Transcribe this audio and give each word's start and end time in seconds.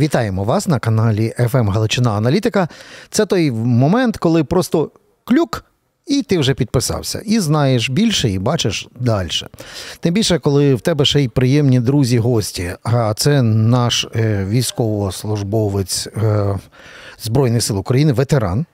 Вітаємо 0.00 0.44
вас 0.44 0.68
на 0.68 0.78
каналі 0.78 1.34
FM 1.38 1.70
Галичина 1.70 2.10
Аналітика. 2.10 2.68
Це 3.10 3.26
той 3.26 3.50
момент, 3.50 4.16
коли 4.16 4.44
просто 4.44 4.90
клюк. 5.24 5.64
І 6.06 6.22
ти 6.22 6.38
вже 6.38 6.54
підписався, 6.54 7.22
і 7.26 7.38
знаєш 7.38 7.90
більше, 7.90 8.30
і 8.30 8.38
бачиш 8.38 8.88
далі. 9.00 9.28
Тим 10.00 10.14
більше, 10.14 10.38
коли 10.38 10.74
в 10.74 10.80
тебе 10.80 11.04
ще 11.04 11.22
й 11.22 11.28
приємні 11.28 11.80
друзі-гості, 11.80 12.72
а 12.82 13.14
це 13.14 13.42
наш 13.42 14.06
е, 14.16 14.44
військовослужбовець 14.44 16.06
е, 16.06 16.58
Збройних 17.18 17.62
сил 17.62 17.78
України, 17.78 18.12
ветеран, 18.12 18.66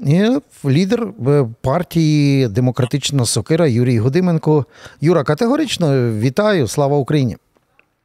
і 0.00 0.28
лідер 0.64 1.08
е, 1.28 1.46
партії 1.60 2.48
Демократична 2.48 3.24
Сокира 3.24 3.66
Юрій 3.66 3.98
Гудименко. 3.98 4.64
Юра, 5.00 5.24
категорично 5.24 6.12
вітаю, 6.12 6.68
слава 6.68 6.96
Україні! 6.96 7.36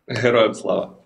Героям 0.07 0.53
слава! 0.53 1.00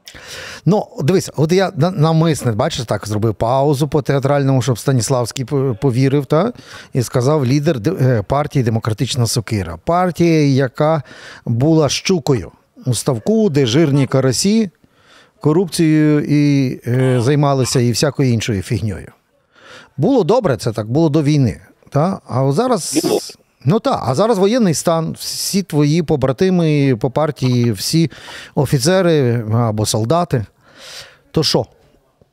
Ну, 0.66 0.88
дивись, 1.04 1.32
от 1.36 1.52
я 1.52 1.72
намисне, 1.76 2.52
бачиш, 2.52 2.86
так 2.86 3.08
зробив 3.08 3.36
паузу 3.36 3.88
по 3.88 4.02
театральному, 4.02 4.62
щоб 4.62 4.80
Станіславський 4.80 5.46
повірив, 5.82 6.26
та, 6.26 6.54
і 6.94 7.04
сказав 7.04 7.46
лідер 7.46 7.78
е, 7.88 8.24
партії 8.28 8.64
Демократична 8.64 9.28
Сокира. 9.28 9.78
Партія, 9.86 10.48
яка 10.48 11.04
була 11.46 11.90
щукою 11.90 12.52
у 12.86 12.94
ставку, 12.94 13.50
де 13.50 13.66
жирні 13.66 14.08
карасі 14.08 14.70
корупцією 15.40 16.20
і 16.20 16.82
е, 16.88 17.22
займалися 17.22 17.80
і 17.80 17.92
всякою 17.92 18.34
іншою 18.34 18.62
фігньою. 18.62 19.12
Було 19.98 20.24
добре, 20.24 20.58
це 20.58 20.72
так, 20.72 20.90
було 20.90 21.10
до 21.10 21.24
війни. 21.24 21.62
Та? 21.90 22.20
А 22.28 22.52
зараз. 22.52 23.06
Ну 23.66 23.80
так, 23.80 24.04
а 24.08 24.16
зараз 24.16 24.38
воєнний 24.38 24.74
стан, 24.74 25.16
всі 25.20 25.64
твої 25.64 26.04
побратими 26.04 26.98
по 27.02 27.12
партії, 27.12 27.72
всі 27.72 28.12
офіцери 28.56 29.46
або 29.54 29.86
солдати. 29.86 30.46
То 31.32 31.44
що? 31.44 31.66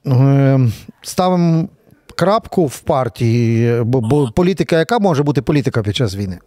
Ем, 0.06 0.72
ставимо 1.02 1.68
крапку 2.16 2.66
в 2.66 2.80
партії, 2.80 3.82
бо 3.82 4.30
політика, 4.36 4.78
яка 4.78 4.98
може 4.98 5.22
бути 5.22 5.42
політика 5.42 5.82
під 5.82 5.96
час 5.96 6.16
війни? 6.16 6.38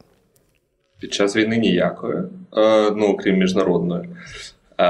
Під 1.00 1.14
час 1.14 1.36
війни 1.36 1.58
ніякої, 1.58 2.18
е, 2.58 2.92
ну 2.92 3.06
окрім 3.06 3.38
міжнародної. 3.38 4.10
Е, 4.78 4.84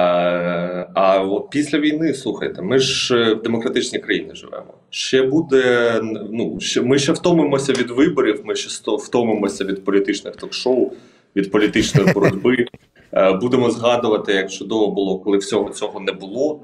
а 0.93 1.19
от 1.19 1.49
після 1.49 1.79
війни, 1.79 2.13
слухайте, 2.13 2.61
ми 2.61 2.79
ж 2.79 3.15
е, 3.15 3.33
в 3.33 3.41
демократичній 3.41 3.99
країні 3.99 4.31
живемо. 4.33 4.73
Ще 4.89 5.23
буде 5.23 5.93
ну 6.31 6.59
ще 6.59 6.81
ми 6.81 6.99
ще 6.99 7.11
втомимося 7.11 7.73
від 7.73 7.89
виборів. 7.89 8.41
Ми 8.45 8.55
ще 8.55 8.95
втомимося 8.97 9.63
від 9.63 9.85
політичних 9.85 10.35
ток-шоу, 10.35 10.91
від 11.35 11.51
політичної 11.51 12.13
боротьби. 12.13 12.65
Е, 13.13 13.33
будемо 13.33 13.71
згадувати, 13.71 14.33
як 14.33 14.51
чудово 14.51 14.91
було, 14.91 15.19
коли 15.19 15.37
всього 15.37 15.69
цього 15.69 15.99
не 15.99 16.11
було. 16.11 16.59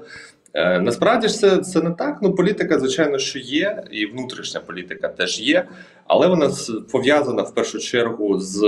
Насправді 0.54 1.28
ж 1.28 1.34
це 1.34 1.58
це 1.58 1.82
не 1.82 1.90
так. 1.90 2.18
Ну, 2.22 2.34
політика, 2.34 2.78
звичайно, 2.78 3.18
що 3.18 3.38
є, 3.38 3.84
і 3.90 4.06
внутрішня 4.06 4.60
політика 4.60 5.08
теж 5.08 5.40
є, 5.40 5.68
але 6.06 6.26
вона 6.26 6.50
пов'язана 6.92 7.42
в 7.42 7.54
першу 7.54 7.78
чергу 7.78 8.38
з 8.38 8.62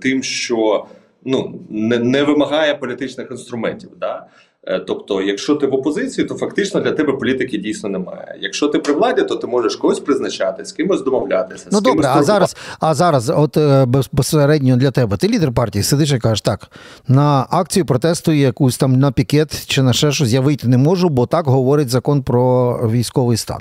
тим, 0.00 0.22
що 0.22 0.86
ну 1.28 1.60
не 1.70 1.98
не 1.98 2.22
вимагає 2.22 2.74
політичних 2.74 3.30
інструментів. 3.30 3.90
Да? 4.00 4.26
Е, 4.66 4.78
тобто, 4.78 5.22
якщо 5.22 5.54
ти 5.54 5.66
в 5.66 5.74
опозиції, 5.74 6.26
то 6.26 6.34
фактично 6.34 6.80
для 6.80 6.92
тебе 6.92 7.12
політики 7.12 7.58
дійсно 7.58 7.88
немає. 7.88 8.38
Якщо 8.40 8.68
ти 8.68 8.78
при 8.78 8.94
владі, 8.94 9.22
то 9.22 9.36
ти 9.36 9.46
можеш 9.46 9.76
когось 9.76 10.00
призначати, 10.00 10.64
з 10.64 10.72
кимось 10.72 11.02
домовлятися. 11.02 11.68
Ну 11.72 11.78
з 11.78 11.82
добре, 11.82 12.08
а 12.08 12.22
зараз, 12.22 12.56
а 12.80 12.94
зараз, 12.94 13.30
от 13.30 13.56
е, 13.56 13.84
безпосередньо 13.86 14.76
для 14.76 14.90
тебе, 14.90 15.16
ти 15.16 15.28
лідер 15.28 15.52
партії, 15.52 15.82
сидиш 15.82 16.12
і 16.12 16.18
кажеш, 16.18 16.40
так 16.40 16.70
на 17.08 17.46
акцію 17.50 17.86
протесту, 17.86 18.32
якусь 18.32 18.78
там 18.78 18.98
на 18.98 19.12
пікет 19.12 19.66
чи 19.66 19.82
на 19.82 19.92
ще 19.92 20.12
щось 20.12 20.32
я 20.32 20.40
вийти 20.40 20.68
не 20.68 20.78
можу, 20.78 21.08
бо 21.08 21.26
так 21.26 21.46
говорить 21.46 21.88
закон 21.88 22.22
про 22.22 22.72
військовий 22.90 23.36
стан. 23.36 23.60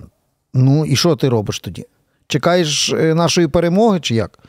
Ну 0.54 0.86
і 0.86 0.96
що 0.96 1.16
ти 1.16 1.30
робиш 1.30 1.60
тоді? 1.60 1.86
Чекаєш 2.28 2.94
е, 2.94 3.14
нашої 3.14 3.48
перемоги, 3.48 4.00
чи 4.00 4.16
як? 4.16 4.40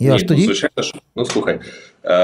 Ні, 0.00 0.18
тоді... 0.18 0.40
ну, 0.40 0.44
звичайно 0.46 0.82
ж, 0.82 0.94
ну 1.16 1.24
слухай, 1.24 1.60
е, 2.02 2.14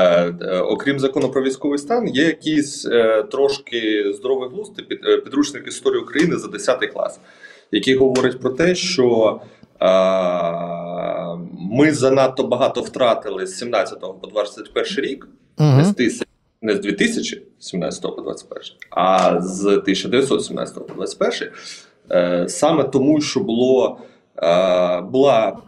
е, 0.41 0.61
окрім 0.61 0.99
закону 0.99 1.29
про 1.29 1.43
військовий 1.43 1.79
стан, 1.79 2.09
є 2.09 2.25
якісь 2.25 2.87
е, 2.87 3.23
трошки 3.23 4.13
здоровий 4.15 4.49
глузд 4.49 4.87
під, 4.87 5.01
е, 5.05 5.17
підручник 5.17 5.69
історії 5.69 6.03
України 6.03 6.37
за 6.37 6.49
10 6.49 6.87
клас, 6.93 7.21
який 7.73 7.97
говорить 7.97 8.41
про 8.41 8.51
те, 8.51 8.75
що 8.75 9.41
е, 9.81 9.87
ми 11.71 11.93
занадто 11.93 12.43
багато 12.43 12.81
втратили 12.81 13.47
з 13.47 13.59
17 13.59 14.01
по 14.01 14.27
21 14.33 15.05
рік, 15.05 15.29
угу. 15.59 15.77
не 15.77 15.85
з 15.85 15.95
тисяч. 15.95 16.29
Не 16.65 16.75
з 16.75 16.81
2017 16.81 18.03
по 18.03 18.23
21, 18.23 18.63
а 18.91 19.41
з 19.41 19.67
1917 19.67 20.87
по 20.87 20.95
21, 20.95 21.49
е, 22.11 22.49
саме 22.49 22.85
тому, 22.85 23.21
що 23.21 23.41
було 23.41 23.99
е, 24.43 25.01
була 25.01 25.59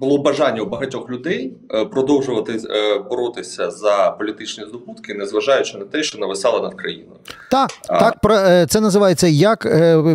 було 0.00 0.18
бажання 0.18 0.62
у 0.62 0.66
багатьох 0.66 1.10
людей 1.10 1.52
е, 1.74 1.84
продовжувати 1.84 2.52
е, 2.52 2.98
боротися 2.98 3.70
за 3.70 4.16
політичні 4.18 4.64
здобутки, 4.68 5.14
незважаючи 5.14 5.78
на 5.78 5.84
те, 5.84 6.02
що 6.02 6.18
нависало 6.18 6.60
над 6.60 6.74
країною. 6.74 7.16
Так, 7.50 7.70
а, 7.88 7.98
так 7.98 8.18
е, 8.30 8.66
це 8.66 8.80
називається 8.80 9.26
як 9.26 9.66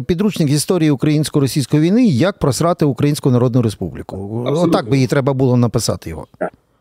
підручник 0.08 0.50
історії 0.50 0.92
українсько-російської 0.92 1.82
війни, 1.82 2.06
як 2.06 2.38
просрати 2.40 2.86
Українську 2.86 3.32
Народну 3.32 3.62
Республіку. 3.62 4.46
Отак 4.48 4.90
би 4.90 4.98
їй 4.98 5.08
треба 5.08 5.34
було 5.34 5.58
написати 5.58 6.10
його. 6.10 6.28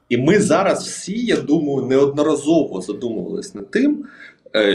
І 0.09 0.16
ми 0.16 0.41
зараз 0.41 0.86
всі, 0.88 1.26
я 1.26 1.36
думаю, 1.36 1.86
неодноразово 1.86 2.80
задумувались 2.80 3.54
над 3.54 3.70
тим, 3.70 4.04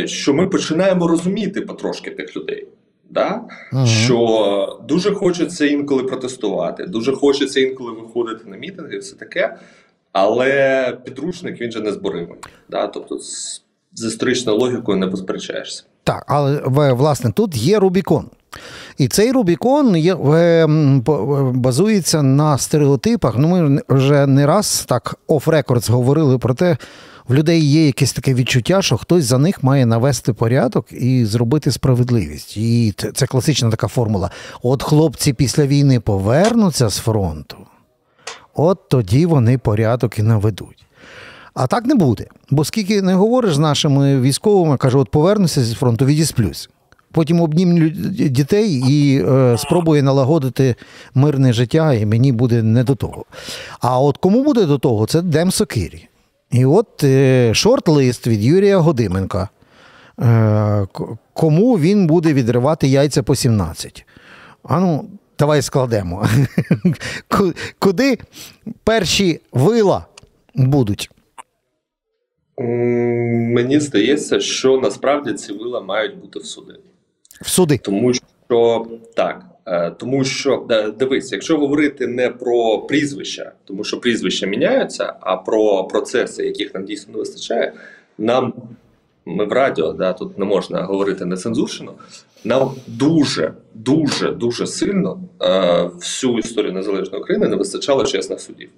що 0.05 0.33
ми 0.33 0.47
починаємо 0.47 1.07
розуміти 1.07 1.61
потрошки 1.61 2.11
тих 2.11 2.37
людей. 2.37 2.67
Да? 3.09 3.41
Ага. 3.71 3.85
Що 3.85 4.79
дуже 4.87 5.13
хочеться 5.13 5.65
інколи 5.65 6.03
протестувати, 6.03 6.85
дуже 6.85 7.11
хочеться 7.13 7.59
інколи 7.59 7.91
виходити 7.91 8.49
на 8.49 8.57
мітинги, 8.57 8.97
все 8.97 9.15
таке. 9.15 9.57
Але 10.11 10.97
підручник 11.05 11.61
він 11.61 11.71
же 11.71 11.81
не 11.81 11.91
зборимий. 11.91 12.37
Да? 12.69 12.87
Тобто 12.87 13.19
з, 13.19 13.63
з 13.93 14.05
історичною 14.05 14.57
логікою 14.57 14.97
не 14.97 15.07
посперечаєшся. 15.07 15.83
Так, 16.03 16.25
але 16.27 16.61
власне 16.93 17.31
тут 17.31 17.55
є 17.55 17.79
Рубікон. 17.79 18.25
І 18.97 19.07
цей 19.07 19.31
Рубікон 19.31 19.97
є, 19.97 20.15
базується 21.53 22.23
на 22.23 22.57
стереотипах. 22.57 23.35
Ну, 23.37 23.47
Ми 23.47 23.81
вже 23.89 24.27
не 24.27 24.45
раз 24.45 24.85
так 24.87 25.15
оф-рекордс 25.27 25.89
говорили 25.89 26.37
про 26.37 26.53
те, 26.53 26.77
в 27.27 27.33
людей 27.33 27.65
є 27.65 27.85
якесь 27.85 28.13
таке 28.13 28.33
відчуття, 28.33 28.81
що 28.81 28.97
хтось 28.97 29.25
за 29.25 29.37
них 29.37 29.63
має 29.63 29.85
навести 29.85 30.33
порядок 30.33 30.85
і 30.91 31.25
зробити 31.25 31.71
справедливість. 31.71 32.57
І 32.57 32.93
це 33.13 33.27
класична 33.27 33.69
така 33.69 33.87
формула. 33.87 34.31
От 34.61 34.83
хлопці 34.83 35.33
після 35.33 35.65
війни 35.65 35.99
повернуться 35.99 36.89
з 36.89 36.97
фронту, 36.97 37.57
от 38.53 38.89
тоді 38.89 39.25
вони 39.25 39.57
порядок 39.57 40.19
і 40.19 40.23
наведуть. 40.23 40.85
А 41.53 41.67
так 41.67 41.85
не 41.85 41.95
буде. 41.95 42.25
Бо 42.49 42.65
скільки 42.65 43.01
не 43.01 43.15
говориш 43.15 43.55
з 43.55 43.59
нашими 43.59 44.21
військовими, 44.21 44.77
кажу, 44.77 44.99
от 44.99 45.09
повернуся 45.09 45.63
з 45.63 45.73
фронту, 45.73 46.05
відісплюсь. 46.05 46.69
Потім 47.11 47.41
обнімлю 47.41 47.89
дітей 48.29 48.83
і 48.89 49.23
е, 49.25 49.57
спробує 49.57 50.03
налагодити 50.03 50.75
мирне 51.15 51.53
життя, 51.53 51.93
і 51.93 52.05
мені 52.05 52.31
буде 52.31 52.63
не 52.63 52.83
до 52.83 52.95
того. 52.95 53.25
А 53.79 53.99
от 53.99 54.17
кому 54.17 54.43
буде 54.43 54.65
до 54.65 54.77
того, 54.77 55.05
це 55.05 55.21
Дем 55.21 55.51
Сокирі. 55.51 56.07
І 56.53 56.65
от 56.65 57.03
е, 57.03 57.51
шорт-лист 57.53 58.27
від 58.27 58.43
Юрія 58.43 58.77
Годименка. 58.77 59.49
Е, 60.19 60.87
кому 61.33 61.79
він 61.79 62.07
буде 62.07 62.33
відривати 62.33 62.87
яйця 62.87 63.23
по 63.23 63.35
17? 63.35 64.05
А 64.63 64.79
ну, 64.79 65.09
давай 65.39 65.61
складемо. 65.61 66.27
Куди 67.79 68.17
перші 68.83 69.41
вила 69.51 70.05
будуть? 70.55 71.09
Мені 72.57 73.79
здається, 73.79 74.39
що 74.39 74.79
насправді 74.79 75.33
ці 75.33 75.53
вила 75.53 75.81
мають 75.81 76.17
бути 76.17 76.39
в 76.39 76.45
суди. 76.45 76.73
В 77.41 77.49
суди. 77.49 77.77
Тому 77.77 78.13
що 78.13 78.25
так, 79.15 79.45
Е, 79.65 79.91
тому 79.91 80.23
що 80.23 80.67
дивись, 80.99 81.31
якщо 81.31 81.57
говорити 81.57 82.07
не 82.07 82.29
про 82.29 82.79
прізвища, 82.79 83.51
тому 83.65 83.83
що 83.83 83.99
прізвища 83.99 84.47
міняються, 84.47 85.13
а 85.19 85.37
про 85.37 85.83
процеси, 85.83 86.45
яких 86.45 86.73
нам 86.73 86.85
дійсно 86.85 87.13
не 87.13 87.19
вистачає, 87.19 87.73
нам 88.17 88.53
ми 89.25 89.45
в 89.45 89.51
радіо, 89.51 89.93
да, 89.93 90.13
тут 90.13 90.39
не 90.39 90.45
можна 90.45 90.81
говорити 90.81 91.25
нецензурщину, 91.25 91.91
нам 92.43 92.71
дуже, 92.87 93.53
дуже, 93.73 94.31
дуже 94.31 94.67
сильно 94.67 95.19
е, 95.41 95.83
всю 95.83 96.37
історію 96.39 96.73
незалежної 96.73 97.23
України 97.23 97.47
не 97.47 97.55
вистачало 97.55 98.05
чесних 98.05 98.39
судів. 98.39 98.69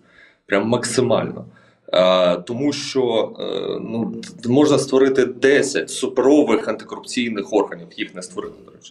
Прям 0.46 0.68
максимально. 0.68 1.46
Е, 1.94 2.36
тому 2.38 2.74
що 2.74 3.34
е, 3.40 3.44
ну, 3.82 4.22
можна 4.46 4.80
створити 4.80 5.26
10 5.26 5.90
суперових 5.90 6.68
антикорупційних 6.68 7.54
органів, 7.54 7.88
їх 7.98 8.16
не 8.16 8.22
створили, 8.22 8.54
до 8.66 8.72
речі. 8.72 8.90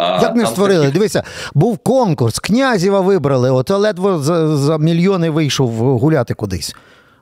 Як 0.00 0.36
не 0.36 0.46
створили? 0.46 0.84
Такі... 0.84 0.98
Дивися, 0.98 1.22
був 1.54 1.78
конкурс, 1.78 2.38
князєва 2.38 3.00
вибрали, 3.00 3.50
от 3.50 3.70
ледве 3.70 4.18
за, 4.18 4.56
за 4.56 4.78
мільйони 4.78 5.30
вийшов 5.30 5.70
гуляти 5.98 6.34
кудись. 6.34 6.74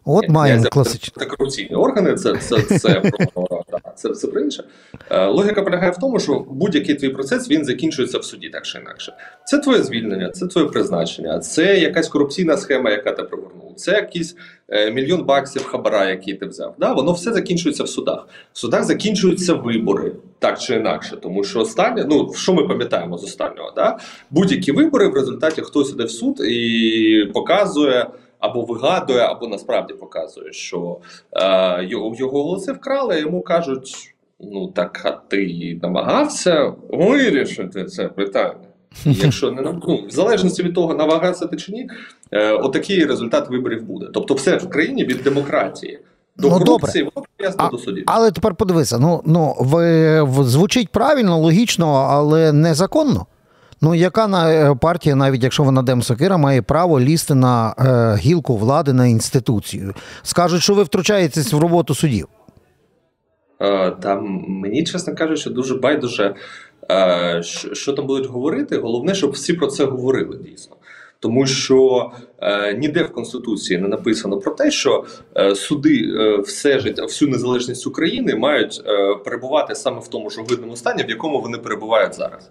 От 0.05 0.29
маємо 0.29 0.65
класичні. 0.65 1.13
Антикорупційні 1.17 1.77
органи, 1.77 2.15
це 2.15 2.37
це, 2.37 2.63
це, 2.63 3.01
про, 3.35 3.63
це 3.97 4.09
все 4.09 4.29
про 4.29 4.41
інше. 4.41 4.65
Е, 5.11 5.27
логіка 5.27 5.63
полягає 5.63 5.91
в 5.91 5.97
тому, 5.97 6.21
що 6.21 6.47
будь-який 6.51 6.95
твій 6.95 7.09
процес 7.09 7.51
він 7.51 7.65
закінчується 7.65 8.19
в 8.19 8.25
суді, 8.25 8.49
так 8.49 8.67
чи 8.67 8.79
інакше. 8.79 9.13
Це 9.45 9.59
твоє 9.59 9.83
звільнення, 9.83 10.31
це 10.31 10.47
твоє 10.47 10.67
призначення, 10.67 11.39
це 11.39 11.79
якась 11.79 12.09
корупційна 12.09 12.57
схема, 12.57 12.91
яка 12.91 13.13
ти 13.13 13.23
привернув, 13.23 13.70
це 13.81 13.93
якийсь 13.93 14.37
е, 14.69 14.91
мільйон 14.91 15.23
баксів 15.23 15.65
хабара, 15.65 16.11
який 16.11 16.35
ти 16.35 16.47
взяв. 16.47 16.75
Да? 16.79 16.93
Воно 16.93 17.13
все 17.13 17.33
закінчується 17.33 17.85
в 17.85 17.89
судах. 17.89 18.29
В 18.53 18.59
судах 18.59 18.85
закінчуються 18.85 19.55
вибори, 19.55 20.13
так 20.39 20.59
чи 20.59 20.75
інакше. 20.75 21.17
Тому 21.17 21.45
що 21.45 21.61
останнє, 21.61 22.07
ну 22.09 22.33
що 22.35 22.53
ми 22.53 22.69
пам'ятаємо 22.69 23.19
з 23.19 23.25
останнього, 23.25 23.73
да? 23.77 23.99
будь-які 24.31 24.73
вибори 24.73 25.09
в 25.09 25.15
результаті 25.15 25.63
хтось 25.63 25.93
іде 25.93 26.05
в 26.05 26.11
суд 26.11 26.41
і 26.41 27.31
показує 27.35 28.07
або 28.39 28.63
вигадує, 28.63 29.21
або 29.21 29.49
насправді 29.49 29.95
показує, 29.95 30.53
що 30.53 30.99
е, 31.33 31.85
його, 31.85 32.15
його 32.19 32.43
голоси 32.43 32.73
вкрали, 32.73 33.21
йому 33.21 33.43
кажуть: 33.43 34.15
ну 34.41 34.69
так, 34.69 35.01
а 35.05 35.11
ти 35.11 35.79
намагався 35.83 36.75
вирішити 36.89 37.85
це 37.85 38.09
питання. 38.09 38.70
Якщо 39.05 39.51
не 39.51 39.63
ну, 39.63 40.05
в 40.09 40.11
залежності 40.11 40.63
від 40.63 40.75
того, 40.75 40.95
намагався 40.95 41.47
ти 41.47 41.57
чи 41.57 41.73
ні, 41.73 41.89
е, 42.33 42.53
отакий 42.53 43.05
результат 43.05 43.51
виборів 43.51 43.83
буде. 43.83 44.07
Тобто, 44.15 44.35
все 44.35 44.57
в 44.57 44.71
країні 44.71 45.05
від 45.05 45.23
демократії. 45.23 45.99
До 46.37 46.49
Ну, 46.49 46.59
корупції 46.59 47.05
воно 47.15 47.27
прив'язано 47.37 47.69
до 47.71 47.79
судів. 47.79 48.05
Але 48.07 48.31
тепер 48.31 48.55
подивися, 48.55 48.99
ну, 48.99 49.23
ну 49.27 49.55
ви, 49.61 50.23
в- 50.23 50.45
звучить 50.45 50.89
правильно, 50.89 51.39
логічно, 51.39 51.93
але 51.95 52.53
незаконно. 52.53 53.27
Ну, 53.83 53.95
яка 53.95 54.27
на 54.29 54.53
е, 54.53 54.75
партія, 54.75 55.15
навіть 55.17 55.43
якщо 55.43 55.63
вона 55.63 55.83
демсокира, 55.83 56.37
має 56.37 56.63
право 56.63 57.01
лізти 57.01 57.35
на 57.35 57.75
е, 57.79 58.17
гілку 58.21 58.57
влади 58.57 58.93
на 58.93 59.07
інституцію? 59.07 59.95
Скажуть, 60.23 60.63
що 60.63 60.75
ви 60.75 60.83
втручаєтесь 60.83 61.53
в 61.53 61.59
роботу 61.59 61.95
судів. 61.95 62.29
Е, 63.63 63.91
Там 63.91 64.45
мені, 64.49 64.85
чесно 64.85 65.15
кажучи, 65.15 65.51
дуже 65.51 65.75
байдуже, 65.75 66.35
е, 66.91 67.43
що, 67.73 67.93
там 67.93 68.07
будуть 68.07 68.31
говорити. 68.31 68.79
Головне, 68.79 69.15
щоб 69.15 69.31
всі 69.31 69.53
про 69.53 69.67
це 69.67 69.85
говорили 69.85 70.39
дійсно. 70.51 70.77
Тому 71.21 71.47
що 71.47 72.11
е, 72.39 72.75
ніде 72.75 73.03
в 73.03 73.13
Конституції 73.13 73.81
не 73.81 73.89
написано 73.89 74.39
про 74.39 74.53
те, 74.55 74.71
що 74.71 75.05
е, 75.37 75.55
суди 75.55 76.15
е, 76.19 76.37
все 76.37 76.79
життя, 76.79 77.03
всю 77.03 77.31
незалежність 77.31 77.87
України 77.87 78.35
мають 78.35 78.83
е, 78.87 79.15
перебувати 79.25 79.75
саме 79.75 80.01
в 80.01 80.09
тому 80.09 80.31
ж 80.31 80.41
огидному 80.41 80.77
стані, 80.77 81.03
в 81.03 81.11
якому 81.11 81.41
вони 81.41 81.59
перебувають 81.59 82.15
зараз. 82.15 82.51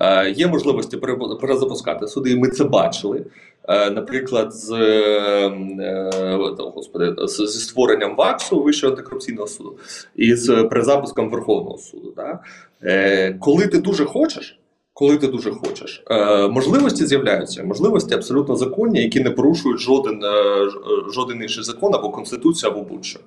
Е, 0.00 0.30
є 0.30 0.46
можливості 0.46 0.96
перезапускати 1.40 2.08
суди, 2.08 2.30
і 2.30 2.36
ми 2.36 2.48
це 2.48 2.64
бачили. 2.64 3.24
Е, 3.68 3.90
наприклад, 3.90 4.54
з, 4.54 4.72
е, 4.72 6.38
господи, 6.58 7.14
зі 7.28 7.60
створенням 7.60 8.16
ВАКСу 8.16 8.62
Вищого 8.62 8.90
антикорупційного 8.92 9.46
суду 9.46 9.76
і 10.16 10.34
з 10.34 10.62
перезапуском 10.62 11.30
Верховного 11.30 11.78
суду. 11.78 12.12
Да? 12.16 12.38
Коли 13.40 13.66
ти 13.66 13.78
дуже 13.78 14.04
хочеш, 14.04 14.58
коли 14.92 15.16
ти 15.16 15.26
дуже 15.26 15.50
хочеш, 15.50 16.04
можливості 16.50 17.06
з'являються, 17.06 17.64
можливості 17.64 18.14
абсолютно 18.14 18.56
законні, 18.56 19.02
які 19.02 19.20
не 19.20 19.30
порушують 19.30 19.80
жоден, 19.80 20.22
жоден 21.14 21.42
інший 21.42 21.64
закон 21.64 21.94
або 21.94 22.10
конституцію, 22.10 22.70
або 22.70 22.82
будь-що. 22.82 23.20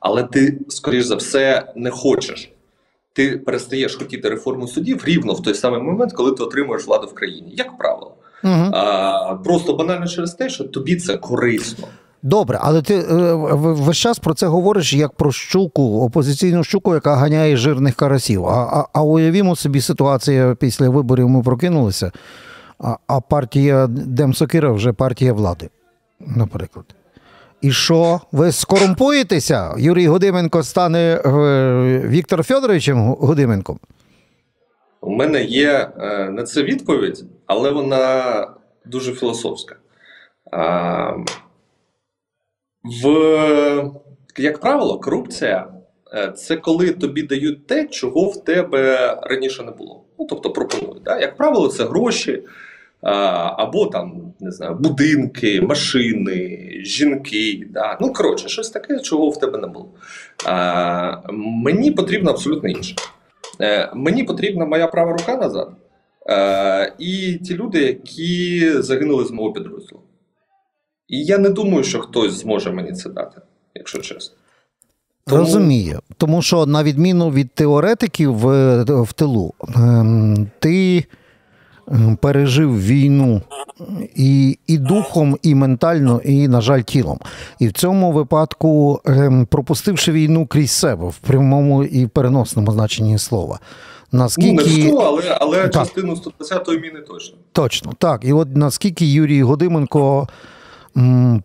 Але 0.00 0.22
ти, 0.22 0.58
скоріш 0.68 1.04
за 1.04 1.14
все, 1.14 1.72
не 1.76 1.90
хочеш. 1.90 2.52
Ти 3.18 3.38
перестаєш 3.38 3.96
хотіти 3.96 4.28
реформу 4.28 4.68
судів 4.68 5.02
рівно 5.04 5.32
в 5.32 5.42
той 5.42 5.54
самий 5.54 5.82
момент, 5.82 6.12
коли 6.12 6.32
ти 6.32 6.42
отримуєш 6.42 6.86
владу 6.86 7.06
в 7.06 7.14
країні, 7.14 7.52
як 7.56 7.78
правило. 7.78 8.14
Угу. 8.44 8.52
А, 8.72 9.34
просто 9.44 9.74
банально 9.74 10.06
через 10.06 10.34
те, 10.34 10.48
що 10.48 10.64
тобі 10.64 10.96
це 10.96 11.16
корисно. 11.16 11.88
Добре, 12.22 12.58
але 12.62 12.82
ти 12.82 12.94
е, 12.94 13.34
весь 13.54 13.96
час 13.96 14.18
про 14.18 14.34
це 14.34 14.46
говориш 14.46 14.92
як 14.92 15.12
про 15.12 15.32
щуку, 15.32 16.00
опозиційну 16.00 16.64
щуку, 16.64 16.94
яка 16.94 17.16
ганяє 17.16 17.56
жирних 17.56 17.94
карасів. 17.94 18.46
А, 18.46 18.50
а, 18.52 18.86
а 18.92 19.02
уявімо 19.02 19.56
собі 19.56 19.80
ситуацію 19.80 20.56
після 20.60 20.88
виборів 20.88 21.28
ми 21.28 21.42
прокинулися, 21.42 22.12
а, 22.78 22.96
а 23.06 23.20
партія 23.20 23.86
Демсокира 23.86 24.72
вже 24.72 24.92
партія 24.92 25.32
влади, 25.32 25.68
наприклад. 26.20 26.84
І 27.60 27.72
що? 27.72 28.20
Ви 28.32 28.52
скорумпуєтеся? 28.52 29.74
Юрій 29.78 30.06
Годименко 30.06 30.62
стане 30.62 30.98
е, 30.98 32.08
Віктором 32.08 32.44
Федоровичем 32.44 32.98
Годименком? 33.14 33.78
У 35.00 35.10
мене 35.10 35.44
є 35.44 35.90
е, 36.00 36.30
на 36.30 36.42
це 36.42 36.62
відповідь, 36.62 37.24
але 37.46 37.70
вона 37.70 38.46
дуже 38.86 39.12
філософська. 39.12 39.76
В, 43.02 43.90
як 44.36 44.58
правило, 44.60 45.00
корупція 45.00 45.66
е, 46.14 46.32
це 46.32 46.56
коли 46.56 46.90
тобі 46.90 47.22
дають 47.22 47.66
те, 47.66 47.86
чого 47.86 48.24
в 48.24 48.44
тебе 48.44 49.16
раніше 49.22 49.62
не 49.62 49.70
було. 49.70 50.04
Ну, 50.18 50.26
тобто 50.30 50.50
пропонують. 50.50 51.02
Да? 51.02 51.20
Як 51.20 51.36
правило, 51.36 51.68
це 51.68 51.84
гроші. 51.84 52.42
Або 53.02 53.86
там 53.86 54.32
не 54.40 54.50
знаю, 54.50 54.74
будинки, 54.74 55.60
машини, 55.60 56.70
жінки. 56.84 57.66
Да? 57.70 57.98
Ну 58.00 58.12
коротше, 58.12 58.48
щось 58.48 58.70
таке, 58.70 58.98
чого 59.00 59.30
в 59.30 59.40
тебе 59.40 59.58
не 59.58 59.66
було. 59.66 59.88
А, 60.46 61.32
мені 61.32 61.90
потрібно 61.90 62.30
абсолютно 62.30 62.68
інше. 62.68 62.94
Е, 63.60 63.90
мені 63.94 64.24
потрібна 64.24 64.66
моя 64.66 64.86
права 64.86 65.12
рука 65.12 65.36
назад. 65.36 65.70
Е, 66.30 66.92
і 66.98 67.32
ті 67.44 67.54
люди, 67.54 67.82
які 67.82 68.70
загинули 68.82 69.24
з 69.24 69.30
мого 69.30 69.52
підрозділу. 69.52 70.00
І 71.08 71.24
я 71.24 71.38
не 71.38 71.50
думаю, 71.50 71.84
що 71.84 71.98
хтось 72.00 72.32
зможе 72.32 72.70
мені 72.72 72.92
це 72.92 73.10
дати, 73.10 73.40
якщо 73.74 73.98
чесно. 73.98 74.36
Тому- 75.26 75.40
Розумію. 75.40 76.00
Тому 76.16 76.42
що, 76.42 76.66
на 76.66 76.82
відміну 76.82 77.30
від 77.30 77.50
теоретиків 77.50 78.32
в, 78.34 78.82
в 79.02 79.12
тилу, 79.12 79.54
ем, 79.76 80.50
ти 80.58 81.04
пережив 82.20 82.82
війну 82.82 83.42
і, 84.14 84.58
і 84.66 84.78
духом, 84.78 85.36
і 85.42 85.54
ментально, 85.54 86.20
і, 86.24 86.48
на 86.48 86.60
жаль, 86.60 86.80
тілом. 86.80 87.18
І 87.58 87.68
в 87.68 87.72
цьому 87.72 88.12
випадку, 88.12 89.00
ем, 89.04 89.46
пропустивши 89.46 90.12
війну 90.12 90.46
крізь 90.46 90.70
себе 90.70 91.08
в 91.08 91.16
прямому 91.18 91.84
і 91.84 92.06
переносному 92.06 92.72
значенні 92.72 93.18
слова. 93.18 93.58
Ну, 94.12 94.28
не 94.38 94.62
всю, 94.62 94.96
але, 94.96 95.38
але 95.40 95.68
Так. 95.68 95.72
частину 95.72 96.14
120-ї 96.14 96.80
міни 96.80 97.00
точно. 97.00 97.38
Точно, 97.52 97.92
так. 97.98 98.24
І 98.24 98.32
от 98.32 98.56
наскільки 98.56 99.06
Юрій 99.06 99.42
Годименко 99.42 100.28
м, 100.96 101.42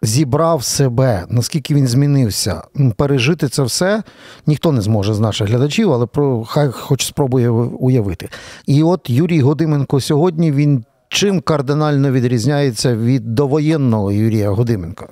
перезібрав 0.00 0.64
себе, 0.64 1.24
наскільки 1.28 1.74
він 1.74 1.86
змінився, 1.86 2.62
пережити 2.96 3.48
це 3.48 3.62
все 3.62 4.02
ніхто 4.46 4.72
не 4.72 4.80
зможе 4.80 5.14
з 5.14 5.20
наших 5.20 5.48
глядачів, 5.48 5.92
але 5.92 6.06
про 6.06 6.44
хай 6.44 6.68
хоч 6.68 7.06
спробує 7.06 7.50
уявити. 7.50 8.28
І 8.66 8.82
от 8.82 9.10
Юрій 9.10 9.40
Годименко 9.40 10.00
сьогодні 10.00 10.52
він 10.52 10.84
чим 11.08 11.40
кардинально 11.40 12.12
відрізняється 12.12 12.96
від 12.96 13.34
довоєнного 13.34 14.12
Юрія 14.12 14.50
Годименка? 14.50 15.08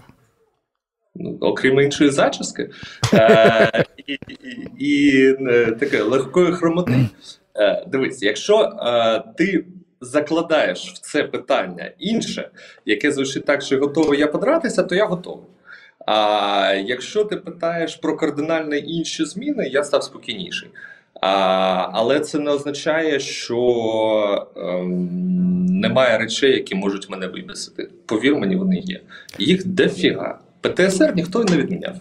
Ну, 1.14 1.38
окрім 1.40 1.80
іншої 1.80 2.10
зачіски 2.10 2.70
е, 3.14 3.84
і, 4.78 5.12
е, 5.40 5.72
таке 5.80 6.02
легкої 6.02 6.52
хромоти. 6.52 6.92
Е, 7.56 7.86
дивись, 7.92 8.22
якщо 8.22 8.72
ти 9.38 9.64
закладаєш 10.00 10.92
в 10.92 10.98
це 10.98 11.24
питання 11.24 11.90
інше, 11.98 12.50
яке 12.84 13.12
звучить 13.12 13.44
так, 13.44 13.62
що 13.62 13.78
готовий 13.78 14.20
я 14.20 14.26
подратися, 14.26 14.82
то 14.82 14.94
я 14.94 15.06
готовий. 15.06 15.46
А 16.06 16.74
якщо 16.86 17.24
ти 17.24 17.36
питаєш 17.36 17.96
про 17.96 18.16
кардинально 18.16 18.74
інші 18.74 19.24
зміни, 19.24 19.68
я 19.68 19.84
став 19.84 20.04
спокійніший. 20.04 20.68
А, 21.20 21.28
але 21.92 22.20
це 22.20 22.38
не 22.38 22.50
означає, 22.50 23.20
що 23.20 24.48
ем, 24.56 25.66
немає 25.66 26.18
речей, 26.18 26.52
які 26.52 26.74
можуть 26.74 27.10
мене 27.10 27.26
вибісити. 27.26 27.88
Повір 28.06 28.36
мені, 28.36 28.56
вони 28.56 28.76
є. 28.76 29.00
Їх 29.38 29.66
дофіга. 29.66 30.38
ПТСР 30.60 31.12
ніхто 31.16 31.44
не 31.44 31.56
відміняв. 31.56 31.94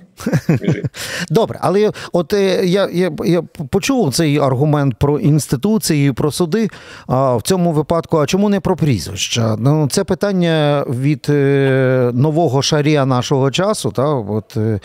Добре, 1.29 1.59
але 1.61 1.91
от 2.13 2.33
е, 2.33 2.65
я, 2.65 2.89
я, 2.93 3.11
я 3.25 3.41
почув 3.41 4.13
цей 4.13 4.39
аргумент 4.39 4.95
про 4.99 5.19
інституції, 5.19 6.11
про 6.11 6.31
суди. 6.31 6.69
А 7.07 7.35
в 7.35 7.41
цьому 7.41 7.71
випадку, 7.71 8.17
а 8.17 8.25
чому 8.25 8.49
не 8.49 8.59
про 8.59 8.75
прізвища? 8.75 9.55
Ну, 9.59 9.87
це 9.91 10.03
питання 10.03 10.85
від 10.89 11.27
е, 11.29 12.11
нового 12.13 12.61
шарія 12.61 13.05
нашого 13.05 13.51
часу. 13.51 13.91
Та, 13.91 14.05
от, 14.07 14.57
е, 14.57 14.79